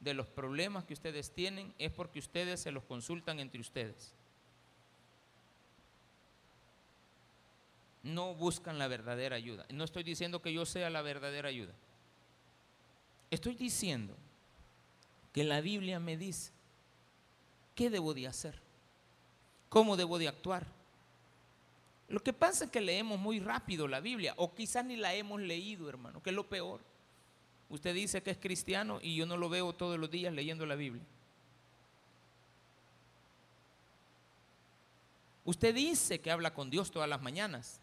[0.00, 4.14] de los problemas que ustedes tienen es porque ustedes se los consultan entre ustedes.
[8.02, 9.64] No buscan la verdadera ayuda.
[9.70, 11.72] No estoy diciendo que yo sea la verdadera ayuda.
[13.30, 14.16] Estoy diciendo
[15.32, 16.52] que la Biblia me dice
[17.74, 18.60] qué debo de hacer,
[19.68, 20.66] cómo debo de actuar.
[22.08, 25.40] Lo que pasa es que leemos muy rápido la Biblia, o quizás ni la hemos
[25.40, 26.80] leído, hermano, que es lo peor.
[27.70, 30.74] Usted dice que es cristiano y yo no lo veo todos los días leyendo la
[30.74, 31.04] Biblia.
[35.44, 37.80] Usted dice que habla con Dios todas las mañanas.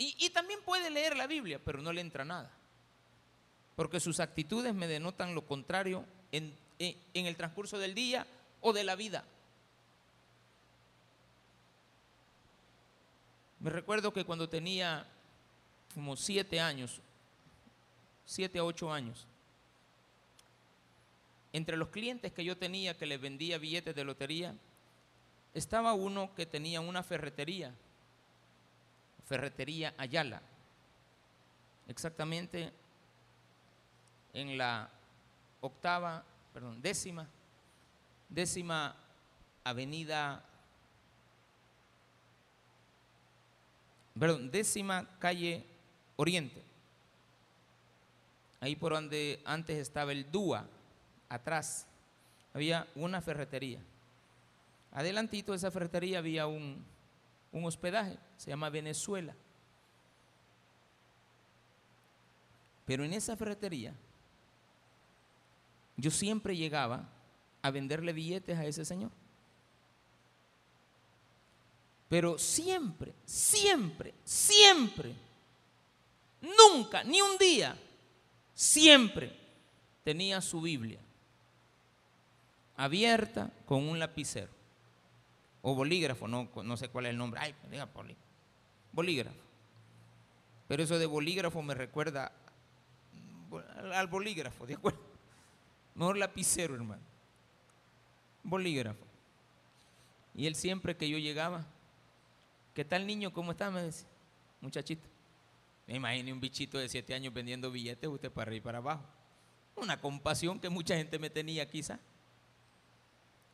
[0.00, 2.52] Y, también puede leer la Biblia, pero no le entra nada.
[3.78, 6.52] Porque sus actitudes me denotan lo contrario en
[7.14, 8.26] el transcurso del día
[8.60, 9.22] o de la vida.
[13.60, 15.06] Me recuerdo que cuando tenía
[15.94, 17.00] como siete años,
[18.26, 19.28] siete a ocho años,
[21.52, 24.56] entre los clientes que yo tenía que les vendía billetes de lotería,
[25.54, 27.72] estaba uno que tenía una ferretería,
[29.28, 30.42] ferretería Ayala,
[31.86, 32.72] exactamente
[34.38, 34.88] en la
[35.60, 37.26] octava, perdón, décima,
[38.28, 38.94] décima
[39.64, 40.44] avenida
[44.18, 45.64] perdón, décima calle
[46.16, 46.64] Oriente.
[48.60, 50.66] Ahí por donde antes estaba el DUA,
[51.28, 51.86] atrás,
[52.52, 53.78] había una ferretería.
[54.90, 56.84] Adelantito de esa ferretería había un,
[57.52, 59.34] un hospedaje, se llama Venezuela.
[62.84, 63.94] Pero en esa ferretería
[65.98, 67.08] yo siempre llegaba
[67.60, 69.10] a venderle billetes a ese señor.
[72.08, 75.12] Pero siempre, siempre, siempre,
[76.40, 77.76] nunca, ni un día,
[78.54, 79.36] siempre
[80.04, 81.00] tenía su Biblia
[82.76, 84.52] abierta con un lapicero
[85.62, 87.88] o bolígrafo, no, no sé cuál es el nombre, ay, diga
[88.92, 89.36] bolígrafo.
[90.68, 92.30] Pero eso de bolígrafo me recuerda
[93.92, 95.07] al bolígrafo, ¿de acuerdo?
[95.98, 97.02] Mejor lapicero, hermano.
[98.44, 99.04] Bolígrafo.
[100.32, 101.66] Y él siempre que yo llegaba,
[102.72, 103.32] ¿qué tal niño?
[103.32, 103.68] ¿Cómo está?
[103.72, 104.06] Me dice,
[104.60, 105.08] muchachito.
[105.88, 109.02] Me imagino un bichito de siete años vendiendo billetes, usted para arriba y para abajo.
[109.74, 111.98] Una compasión que mucha gente me tenía quizá.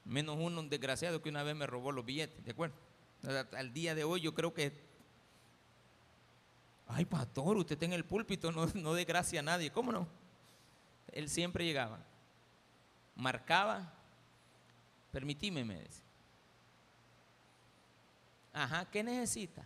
[0.05, 2.75] Menos uno, un desgraciado que una vez me robó los billetes, ¿de acuerdo?
[3.57, 4.71] Al día de hoy yo creo que,
[6.89, 10.07] ay pastor, usted está en el púlpito, no, no desgracia a nadie, ¿cómo no?
[11.11, 12.05] Él siempre llegaba,
[13.17, 13.93] marcaba,
[15.13, 16.05] permitíme, me decía.
[18.53, 19.65] Ajá, ¿qué necesita?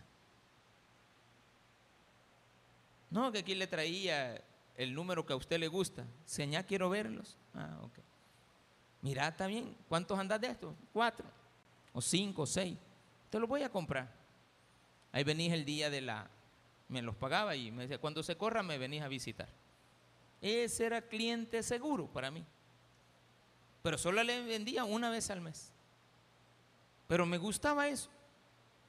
[3.11, 4.43] No, que aquí le traía
[4.75, 6.05] el número que a usted le gusta.
[6.25, 7.37] Señá, quiero verlos.
[7.53, 7.99] Ah, ok.
[9.01, 9.75] Mira, está bien.
[9.87, 10.75] ¿Cuántos andas de esto?
[10.93, 11.25] Cuatro,
[11.93, 12.77] o cinco, o seis.
[13.29, 14.11] Te los voy a comprar.
[15.11, 16.29] Ahí venís el día de la.
[16.87, 19.49] Me los pagaba y me decía, cuando se corra me venís a visitar.
[20.41, 22.43] Ese era cliente seguro para mí.
[23.81, 25.71] Pero solo le vendía una vez al mes.
[27.07, 28.09] Pero me gustaba eso.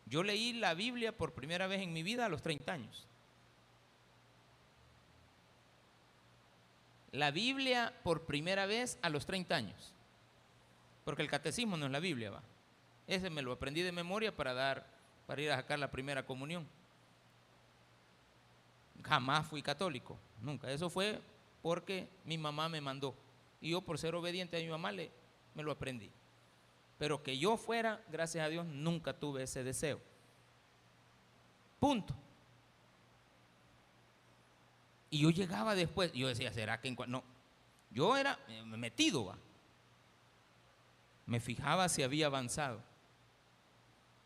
[0.07, 3.07] Yo leí la Biblia por primera vez en mi vida a los 30 años.
[7.12, 9.93] La Biblia por primera vez a los 30 años.
[11.05, 12.43] Porque el catecismo no es la Biblia, va.
[13.07, 14.86] Ese me lo aprendí de memoria para dar,
[15.26, 16.66] para ir a sacar la primera comunión.
[19.03, 20.70] Jamás fui católico, nunca.
[20.70, 21.20] Eso fue
[21.62, 23.14] porque mi mamá me mandó.
[23.61, 25.11] Y yo por ser obediente a mi mamá le,
[25.55, 26.11] me lo aprendí.
[26.99, 30.01] Pero que yo fuera, gracias a Dios, nunca tuve ese deseo.
[31.79, 32.15] Punto.
[35.09, 37.25] Y yo llegaba después, yo decía, ¿será que en No,
[37.91, 39.35] yo era eh, metido.
[41.27, 42.83] Me fijaba si había avanzado.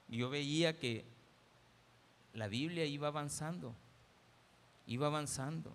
[0.09, 1.05] Y yo veía que
[2.35, 3.75] la Biblia iba avanzando,
[4.87, 5.75] iba avanzando.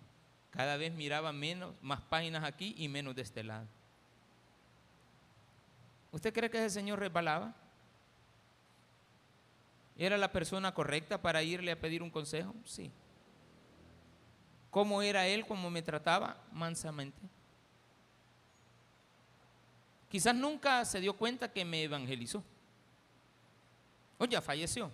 [0.50, 3.66] Cada vez miraba menos, más páginas aquí y menos de este lado.
[6.12, 7.54] ¿Usted cree que ese señor resbalaba?
[9.96, 12.54] ¿Era la persona correcta para irle a pedir un consejo?
[12.64, 12.90] Sí.
[14.70, 16.42] ¿Cómo era él como me trataba?
[16.52, 17.20] Mansamente.
[20.08, 22.42] Quizás nunca se dio cuenta que me evangelizó.
[24.18, 24.90] O ya falleció.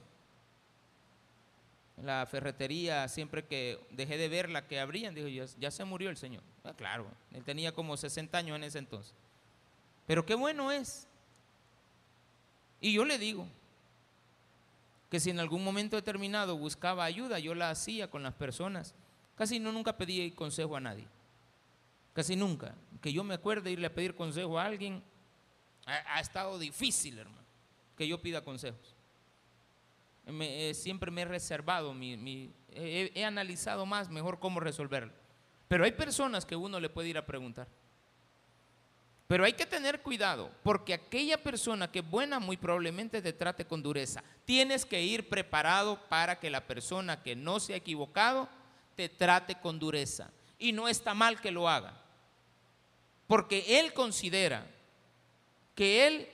[2.03, 6.11] La ferretería, siempre que dejé de ver la que abrían, dijo, ya, ya se murió
[6.11, 6.43] el Señor.
[6.63, 9.15] Ah, claro, él tenía como 60 años en ese entonces.
[10.07, 11.09] Pero qué bueno es.
[12.81, 13.47] Y yo le digo
[15.11, 18.95] que si en algún momento determinado buscaba ayuda, yo la hacía con las personas
[19.37, 21.07] Casi no nunca pedí consejo a nadie.
[22.15, 22.75] Casi nunca.
[23.03, 25.03] Que yo me acuerde irle a pedir consejo a alguien,
[25.85, 27.45] ha, estado difícil, hermano,
[27.97, 28.96] que yo pida consejos.
[30.27, 35.13] Eh, siempre me he reservado, mi, he, analizado más mejor cómo resolverlo.
[35.69, 37.69] Pero hay personas que uno le puede ir a preguntar.
[39.29, 43.65] Pero hay que tener cuidado, porque aquella persona que es buena muy probablemente te trate
[43.65, 44.23] con dureza.
[44.45, 48.49] Tienes que ir preparado para que la persona que no se ha equivocado
[48.95, 50.31] te trate con dureza.
[50.59, 52.01] Y no está mal que lo haga.
[53.27, 54.67] Porque él considera
[55.75, 56.29] que él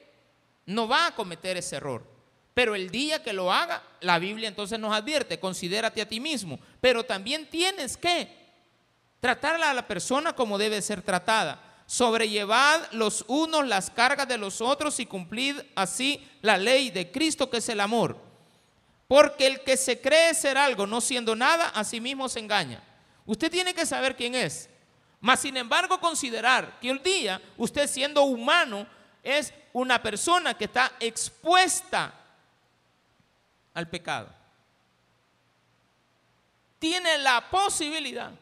[0.67, 2.12] no va a cometer ese error.
[2.55, 6.59] Pero el día que lo haga, la Biblia entonces nos advierte, considérate a ti mismo.
[6.81, 8.29] Pero también tienes que
[9.21, 11.63] tratarla a la persona como debe ser tratada.
[11.87, 17.49] Sobrellevad los unos las cargas de los otros y cumplid así la ley de Cristo
[17.49, 18.17] que es el amor.
[19.09, 22.83] Porque el que se cree ser algo no siendo nada, a sí mismo se engaña.
[23.25, 24.69] Usted tiene que saber quién es.
[25.21, 28.87] Mas, sin embargo, considerar que el día usted siendo humano
[29.23, 32.13] es una persona que está expuesta
[33.75, 34.29] al pecado.
[36.79, 38.33] Tiene la posibilidad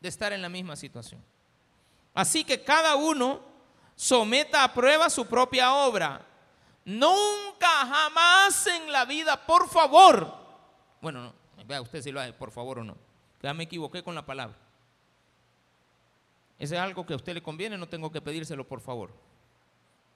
[0.00, 1.22] de estar en la misma situación.
[2.12, 3.40] Así que cada uno
[3.96, 6.24] someta a prueba su propia obra
[6.84, 10.34] Nunca, jamás en la vida, por favor.
[11.00, 12.96] Bueno, no, vea usted si lo hace, por favor o no.
[13.42, 14.56] Ya me equivoqué con la palabra.
[16.58, 19.10] Ese es algo que a usted le conviene, no tengo que pedírselo por favor.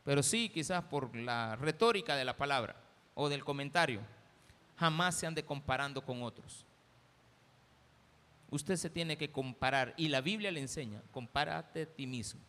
[0.04, 2.76] Pero sí, quizás por la retórica de la palabra
[3.20, 4.00] o del comentario,
[4.76, 6.64] jamás se ande comparando con otros.
[8.48, 12.40] Usted se tiene que comparar y la Biblia le enseña, compárate a ti mismo.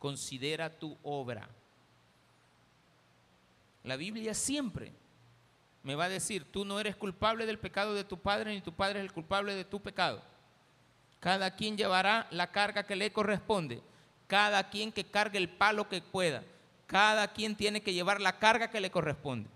[0.00, 1.48] Considera tu obra.
[3.84, 4.92] La Biblia siempre
[5.84, 8.72] me va a decir, tú no eres culpable del pecado de tu padre, ni tu
[8.72, 10.20] padre es el culpable de tu pecado.
[11.20, 13.80] Cada quien llevará la carga que le corresponde.
[14.26, 16.42] Cada quien que cargue el palo que pueda.
[16.88, 19.48] Cada quien tiene que llevar la carga que le corresponde.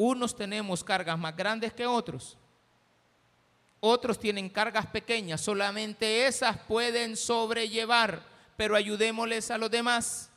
[0.00, 2.36] Unos tenemos cargas más grandes que otros.
[3.80, 5.40] Otros tienen cargas pequeñas.
[5.40, 8.22] Solamente esas pueden sobrellevar.
[8.56, 10.30] Pero ayudémosles a los demás.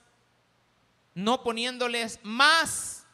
[1.14, 3.06] No poniéndoles más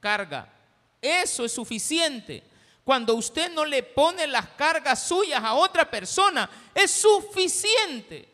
[0.00, 0.52] carga
[1.00, 2.42] Eso es suficiente.
[2.84, 8.28] Cuando usted no le pone las cargas suyas a otra persona, es suficiente.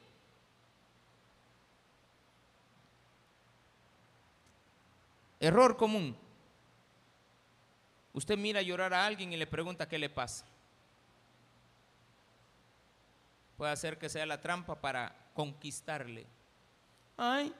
[5.39, 6.17] Error común.
[8.13, 10.45] Usted mira llorar a alguien y le pregunta qué le pasa.
[13.57, 16.27] Puede hacer que sea la trampa para conquistarle.
[17.17, 17.55] Ay,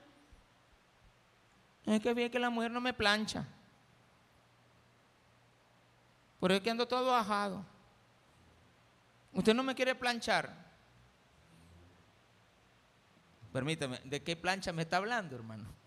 [1.87, 3.47] es que vi que la mujer no me plancha.
[6.39, 7.65] Por eso que ando todo bajado.
[9.33, 10.53] Usted no me quiere planchar.
[13.53, 15.80] Permítame, ¿de qué plancha me está hablando, hermano?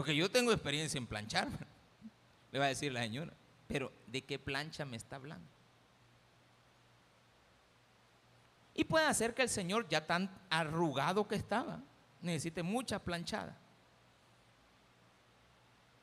[0.00, 1.46] Porque yo tengo experiencia en planchar,
[2.52, 3.34] le va a decir la señora.
[3.68, 5.46] Pero ¿de qué plancha me está hablando?
[8.72, 11.82] Y puede hacer que el Señor, ya tan arrugado que estaba,
[12.22, 13.54] necesite mucha planchada.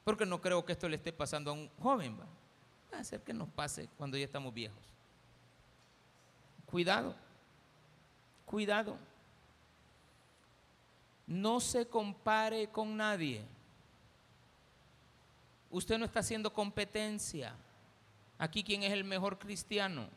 [0.03, 2.19] Porque no creo que esto le esté pasando a un joven.
[2.19, 4.93] Va, a hacer que nos pase cuando ya estamos viejos.
[6.67, 7.15] Cuidado,
[8.45, 8.95] cuidado.
[11.25, 13.56] No se compare con nadie.
[15.69, 17.55] Usted no está haciendo competencia.
[18.37, 20.09] Aquí, ¿quién es el mejor cristiano?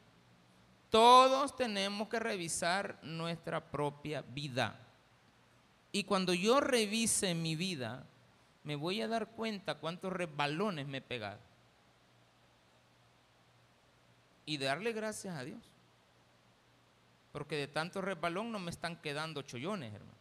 [0.91, 4.79] Todos tenemos que revisar nuestra propia vida.
[5.93, 8.05] Y cuando yo revise mi vida,
[8.65, 11.41] me voy a dar cuenta cuántos resbalones me he pegado.
[14.45, 15.63] Y darle gracias a Dios.
[17.33, 20.19] Porque de tanto resbalón no me están quedando chollones, hermano.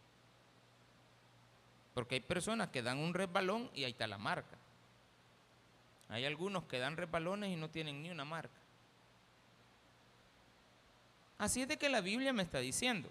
[1.95, 4.58] Porque hay personas que dan un resbalón y ahí está la marca.
[6.09, 8.59] Hay algunos que dan resbalones y no tienen ni una marca.
[11.37, 13.09] Así es de que la Biblia me está diciendo,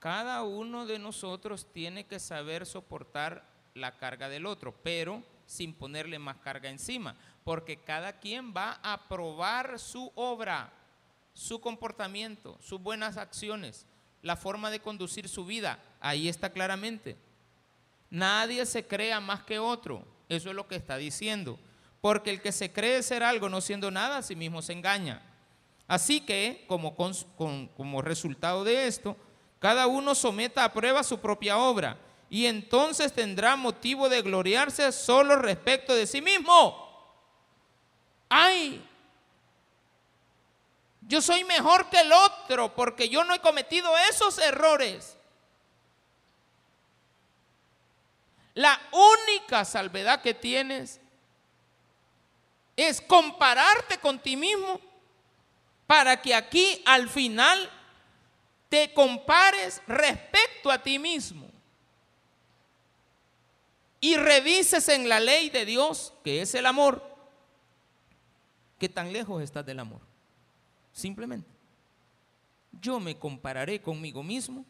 [0.00, 6.18] cada uno de nosotros tiene que saber soportar la carga del otro, pero sin ponerle
[6.18, 7.14] más carga encima,
[7.44, 10.72] porque cada quien va a probar su obra,
[11.34, 13.86] su comportamiento, sus buenas acciones,
[14.22, 15.78] la forma de conducir su vida.
[16.00, 17.16] Ahí está claramente.
[18.10, 20.04] Nadie se crea más que otro.
[20.28, 21.58] Eso es lo que está diciendo.
[22.00, 25.22] Porque el que se cree ser algo no siendo nada, a sí mismo se engaña.
[25.88, 29.16] Así que, como, resultado de esto,
[29.58, 31.98] cada uno someta a prueba su propia obra
[32.28, 36.84] y entonces tendrá motivo de gloriarse solo respecto de sí mismo.
[38.28, 38.84] ¡Ay!
[41.02, 45.15] Yo soy mejor que el otro porque yo no he cometido esos errores.
[48.56, 50.98] La única salvedad que tienes
[52.74, 54.80] es compararte con ti mismo
[55.86, 57.70] para que aquí al final
[58.70, 61.46] te compares respecto a ti mismo
[64.00, 67.04] y revises en la ley de Dios, que es el amor,
[68.78, 70.00] que tan lejos estás del amor.
[70.94, 71.50] Simplemente,
[72.80, 74.64] yo me compararé conmigo mismo,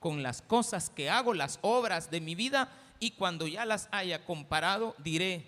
[0.00, 2.68] con las cosas que hago, las obras de mi vida,
[3.04, 5.44] y cuando ya las haya comparado, diré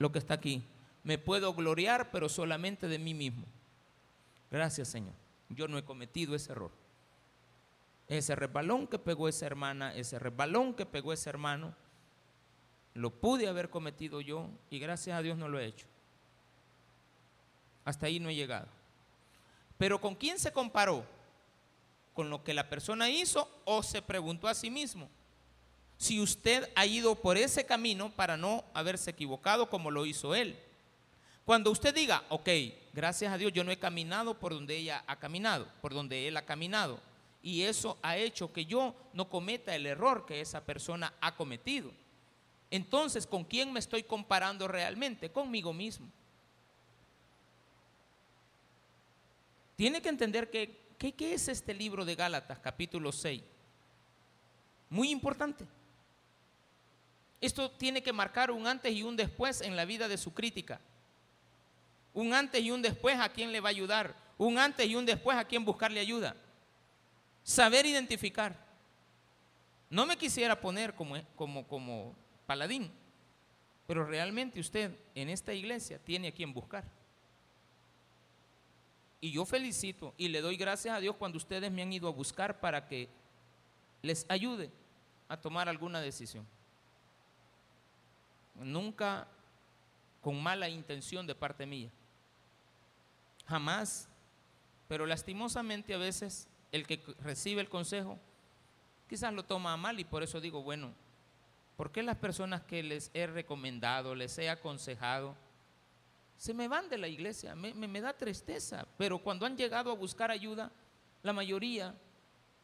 [0.00, 0.64] lo que está aquí.
[1.04, 3.46] Me puedo gloriar, pero solamente de mí mismo.
[4.50, 5.12] Gracias, Señor.
[5.50, 6.72] Yo no he cometido ese error.
[8.08, 11.76] Ese resbalón que pegó esa hermana, ese resbalón que pegó ese hermano,
[12.94, 15.86] lo pude haber cometido yo y gracias a Dios no lo he hecho.
[17.84, 18.66] Hasta ahí no he llegado.
[19.78, 21.06] Pero ¿con quién se comparó?
[22.14, 25.08] ¿Con lo que la persona hizo o se preguntó a sí mismo?
[25.96, 30.58] Si usted ha ido por ese camino para no haberse equivocado como lo hizo él.
[31.44, 32.48] Cuando usted diga, ok,
[32.92, 36.36] gracias a Dios yo no he caminado por donde ella ha caminado, por donde él
[36.36, 36.98] ha caminado,
[37.42, 41.90] y eso ha hecho que yo no cometa el error que esa persona ha cometido.
[42.70, 45.30] Entonces, ¿con quién me estoy comparando realmente?
[45.30, 46.08] Conmigo mismo.
[49.76, 53.42] Tiene que entender que, ¿qué es este libro de Gálatas, capítulo 6?
[54.88, 55.66] Muy importante.
[57.44, 60.80] Esto tiene que marcar un antes y un después en la vida de su crítica.
[62.14, 64.16] Un antes y un después a quién le va a ayudar.
[64.38, 66.34] Un antes y un después a quién buscarle ayuda.
[67.42, 68.56] Saber identificar.
[69.90, 72.16] No me quisiera poner como, como, como
[72.46, 72.90] paladín,
[73.86, 76.84] pero realmente usted en esta iglesia tiene a quien buscar.
[79.20, 82.12] Y yo felicito y le doy gracias a Dios cuando ustedes me han ido a
[82.12, 83.10] buscar para que
[84.00, 84.70] les ayude
[85.28, 86.46] a tomar alguna decisión
[88.54, 89.28] nunca
[90.20, 91.90] con mala intención de parte mía.
[93.46, 94.08] Jamás.
[94.88, 98.18] Pero lastimosamente a veces el que recibe el consejo
[99.08, 100.92] quizás lo toma mal y por eso digo, bueno,
[101.76, 105.34] ¿Por qué las personas que les he recomendado, les he aconsejado,
[106.36, 107.54] se me van de la iglesia?
[107.56, 110.70] Me, me, me da tristeza, pero cuando han llegado a buscar ayuda,
[111.22, 111.94] la mayoría,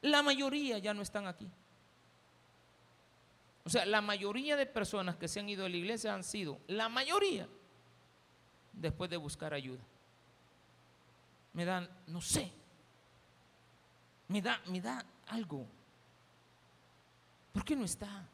[0.01, 1.49] la mayoría ya no están aquí.
[3.65, 6.59] O sea, la mayoría de personas que se han ido a la iglesia han sido,
[6.67, 7.49] la mayoría,
[8.73, 9.83] después de buscar ayuda.
[11.53, 12.51] Me dan, no sé,
[14.29, 15.67] me da, me da algo.
[17.53, 18.27] ¿Por qué no está?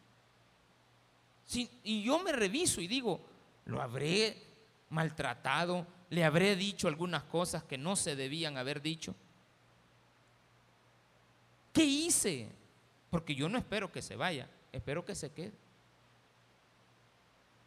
[1.48, 3.24] y yo me reviso y digo,
[3.66, 4.42] lo habré
[4.90, 9.14] maltratado, le habré dicho algunas cosas que no se debían haber dicho.
[11.72, 12.50] ¿Qué hice?
[13.10, 15.52] Porque yo no espero que se vaya, espero que se quede.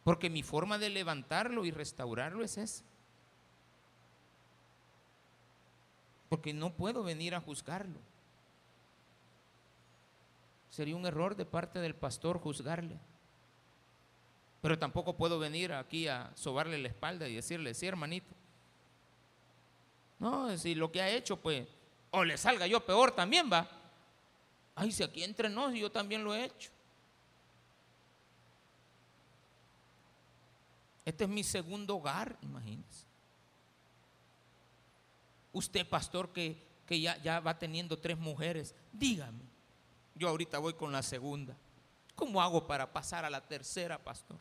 [0.04, 2.84] Porque mi forma de levantarlo y restaurarlo es esa.
[6.28, 7.98] Porque no puedo venir a juzgarlo.
[10.70, 12.96] Sería un error de parte del pastor juzgarle.
[14.62, 18.34] Pero tampoco puedo venir aquí a sobarle la espalda y decirle, sí, hermanito.
[20.18, 21.66] No, si lo que ha hecho, pues,
[22.10, 23.68] o le salga yo peor también, va.
[24.74, 26.70] Ay, si aquí entre nos, yo también lo he hecho.
[31.10, 33.04] Este es mi segundo hogar, imagínense.
[35.52, 36.56] Usted, pastor, que,
[36.86, 39.42] que ya, ya va teniendo tres mujeres, dígame,
[40.14, 41.56] yo ahorita voy con la segunda.
[42.14, 44.38] ¿Cómo hago para pasar a la tercera, pastor?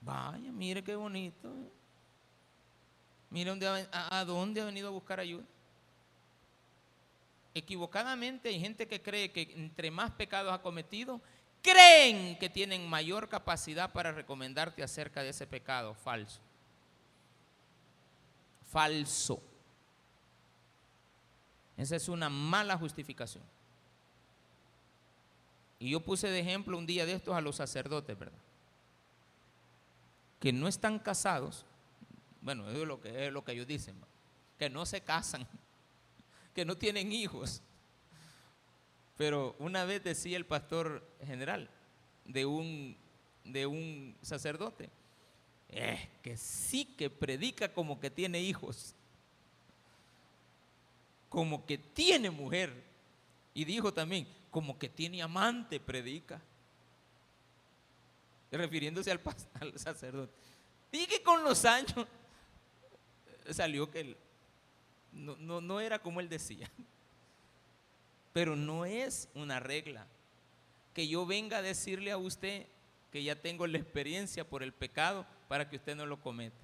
[0.00, 1.48] Vaya, mire qué bonito.
[3.30, 3.52] Mire
[3.92, 5.44] a, dónde ha venido a buscar ayuda.
[7.54, 11.20] Equivocadamente hay gente que cree que entre más pecados ha cometido,
[11.62, 15.94] creen que tienen mayor capacidad para recomendarte acerca de ese pecado.
[15.94, 16.40] Falso.
[18.70, 19.42] Falso.
[21.76, 23.44] Esa es una mala justificación.
[25.78, 28.38] Y yo puse de ejemplo un día de estos a los sacerdotes, ¿verdad?
[30.40, 31.66] que no están casados,
[32.40, 33.94] bueno, es lo que, es lo que ellos dicen,
[34.58, 35.46] que no se casan,
[36.54, 37.62] que no tienen hijos.
[39.20, 41.68] Pero una vez decía el pastor general
[42.24, 42.96] de un,
[43.44, 44.88] de un sacerdote,
[45.68, 48.94] es que sí que predica como que tiene hijos,
[51.28, 52.72] como que tiene mujer.
[53.52, 56.40] Y dijo también, como que tiene amante, predica
[58.50, 59.20] refiriéndose al,
[59.78, 60.32] sacerdote.
[60.92, 62.06] Y que con los años
[63.50, 64.16] salió que
[65.12, 66.70] no, no era como él decía.
[68.32, 70.06] Pero no es una regla
[70.94, 72.66] que yo venga a decirle a usted
[73.10, 76.56] que ya tengo la experiencia por el pecado para que usted no lo cometa.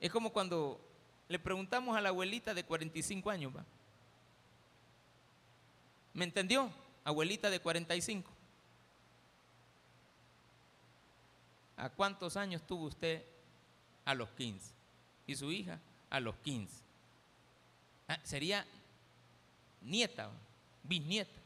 [0.00, 0.80] Es como cuando
[1.28, 3.64] le preguntamos a la abuelita de 45 años, ¿va?
[6.14, 6.70] ¿Me entendió?
[7.04, 8.30] Abuelita de 45.
[11.76, 13.24] ¿A cuántos años tuvo usted?
[14.04, 14.72] A los 15.
[15.26, 15.80] ¿Y su hija?
[16.10, 16.74] A los 15.
[18.08, 18.66] Ah, sería
[19.82, 20.30] nieta,
[20.82, 21.40] bisnieta.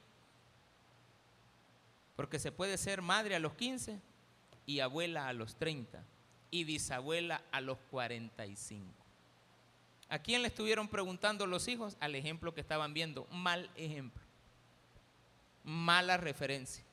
[2.14, 4.00] Porque se puede ser madre a los 15
[4.64, 6.02] y abuela a los 30
[6.50, 8.86] y bisabuela a los 45.
[10.08, 11.96] ¿A quién le estuvieron preguntando los hijos?
[12.00, 13.26] Al ejemplo que estaban viendo.
[13.30, 14.22] Mal ejemplo.
[15.64, 16.84] Mala referencia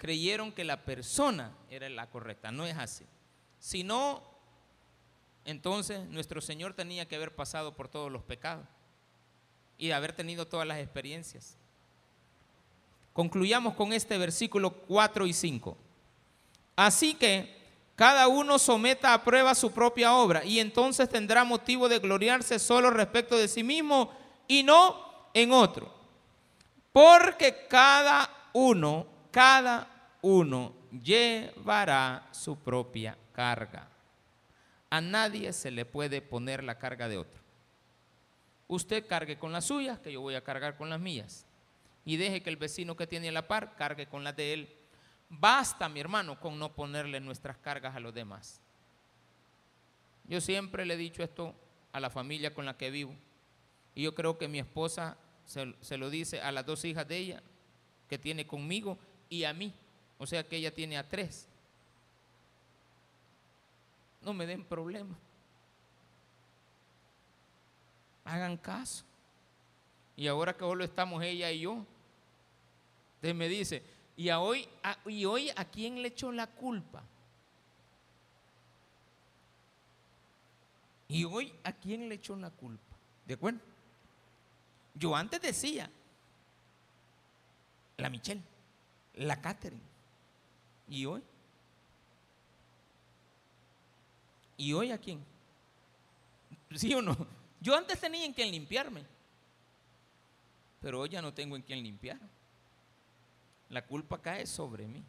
[0.00, 2.50] creyeron que la persona era la correcta.
[2.50, 3.04] No es así.
[3.58, 4.22] Si no,
[5.44, 8.66] entonces nuestro Señor tenía que haber pasado por todos los pecados
[9.80, 11.56] y haber tenido todas las experiencias.
[13.12, 15.76] Concluyamos con este versículo 4 y 5.
[16.76, 17.58] Así que
[17.96, 22.90] cada uno someta a prueba su propia obra y entonces tendrá motivo de gloriarse solo
[22.90, 24.12] respecto de sí mismo
[24.46, 25.92] y no en otro.
[26.92, 29.86] Porque cada uno cada
[30.22, 33.88] uno llevará su propia carga.
[34.90, 37.39] A nadie se le puede poner la carga de otro.
[38.70, 41.44] Usted cargue con las suyas, que yo voy a cargar con las mías.
[42.04, 44.76] Y deje que el vecino que tiene la par cargue con las de él.
[45.28, 48.60] Basta, mi hermano, con no ponerle nuestras cargas a los demás.
[50.28, 51.52] Yo siempre le he dicho esto
[51.90, 53.12] a la familia con la que vivo.
[53.96, 55.16] Y yo creo que mi esposa
[55.46, 57.42] se, lo dice a las dos hijas de ella
[58.08, 59.74] que tiene conmigo y a mí.
[60.16, 61.48] O sea que ella tiene a tres.
[64.22, 65.18] No me den problema.
[68.24, 69.04] Hagan caso.
[70.16, 71.84] Y ahora que solo estamos ella y yo,
[73.16, 73.82] usted me dice,
[74.16, 74.68] ¿y, hoy,
[75.06, 77.02] ¿y hoy a quién le echó la culpa?
[81.08, 82.96] ¿Y hoy a quién le echó la culpa?
[83.26, 83.60] ¿De acuerdo?
[84.94, 85.90] Yo antes decía,
[87.96, 88.42] la Michelle,
[89.14, 89.82] la Catherine.
[90.88, 91.22] ¿Y hoy?
[94.56, 95.24] ¿Y hoy a quién?
[96.76, 97.16] ¿Sí o no?
[97.60, 99.04] Yo antes tenía en quién limpiarme,
[100.80, 102.18] pero hoy ya no tengo en quién limpiar.
[103.68, 105.04] La culpa cae sobre mí.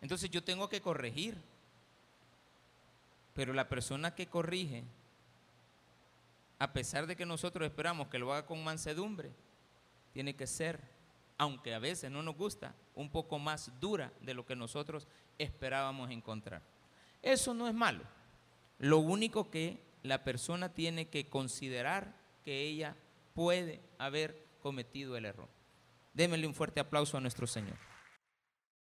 [0.00, 1.36] Entonces yo tengo que corregir.
[3.34, 4.82] Pero la persona que corrige,
[6.58, 9.30] a pesar de que nosotros esperamos que lo haga con mansedumbre,
[10.14, 10.80] tiene que ser,
[11.36, 16.10] aunque a veces no nos gusta, un poco más dura de lo que nosotros esperábamos
[16.10, 16.62] encontrar.
[17.20, 18.04] Eso no es malo.
[18.78, 22.96] Lo único que la persona tiene que considerar que ella
[23.34, 25.48] puede haber cometido el error.
[26.14, 27.76] Démele un fuerte aplauso a nuestro Señor.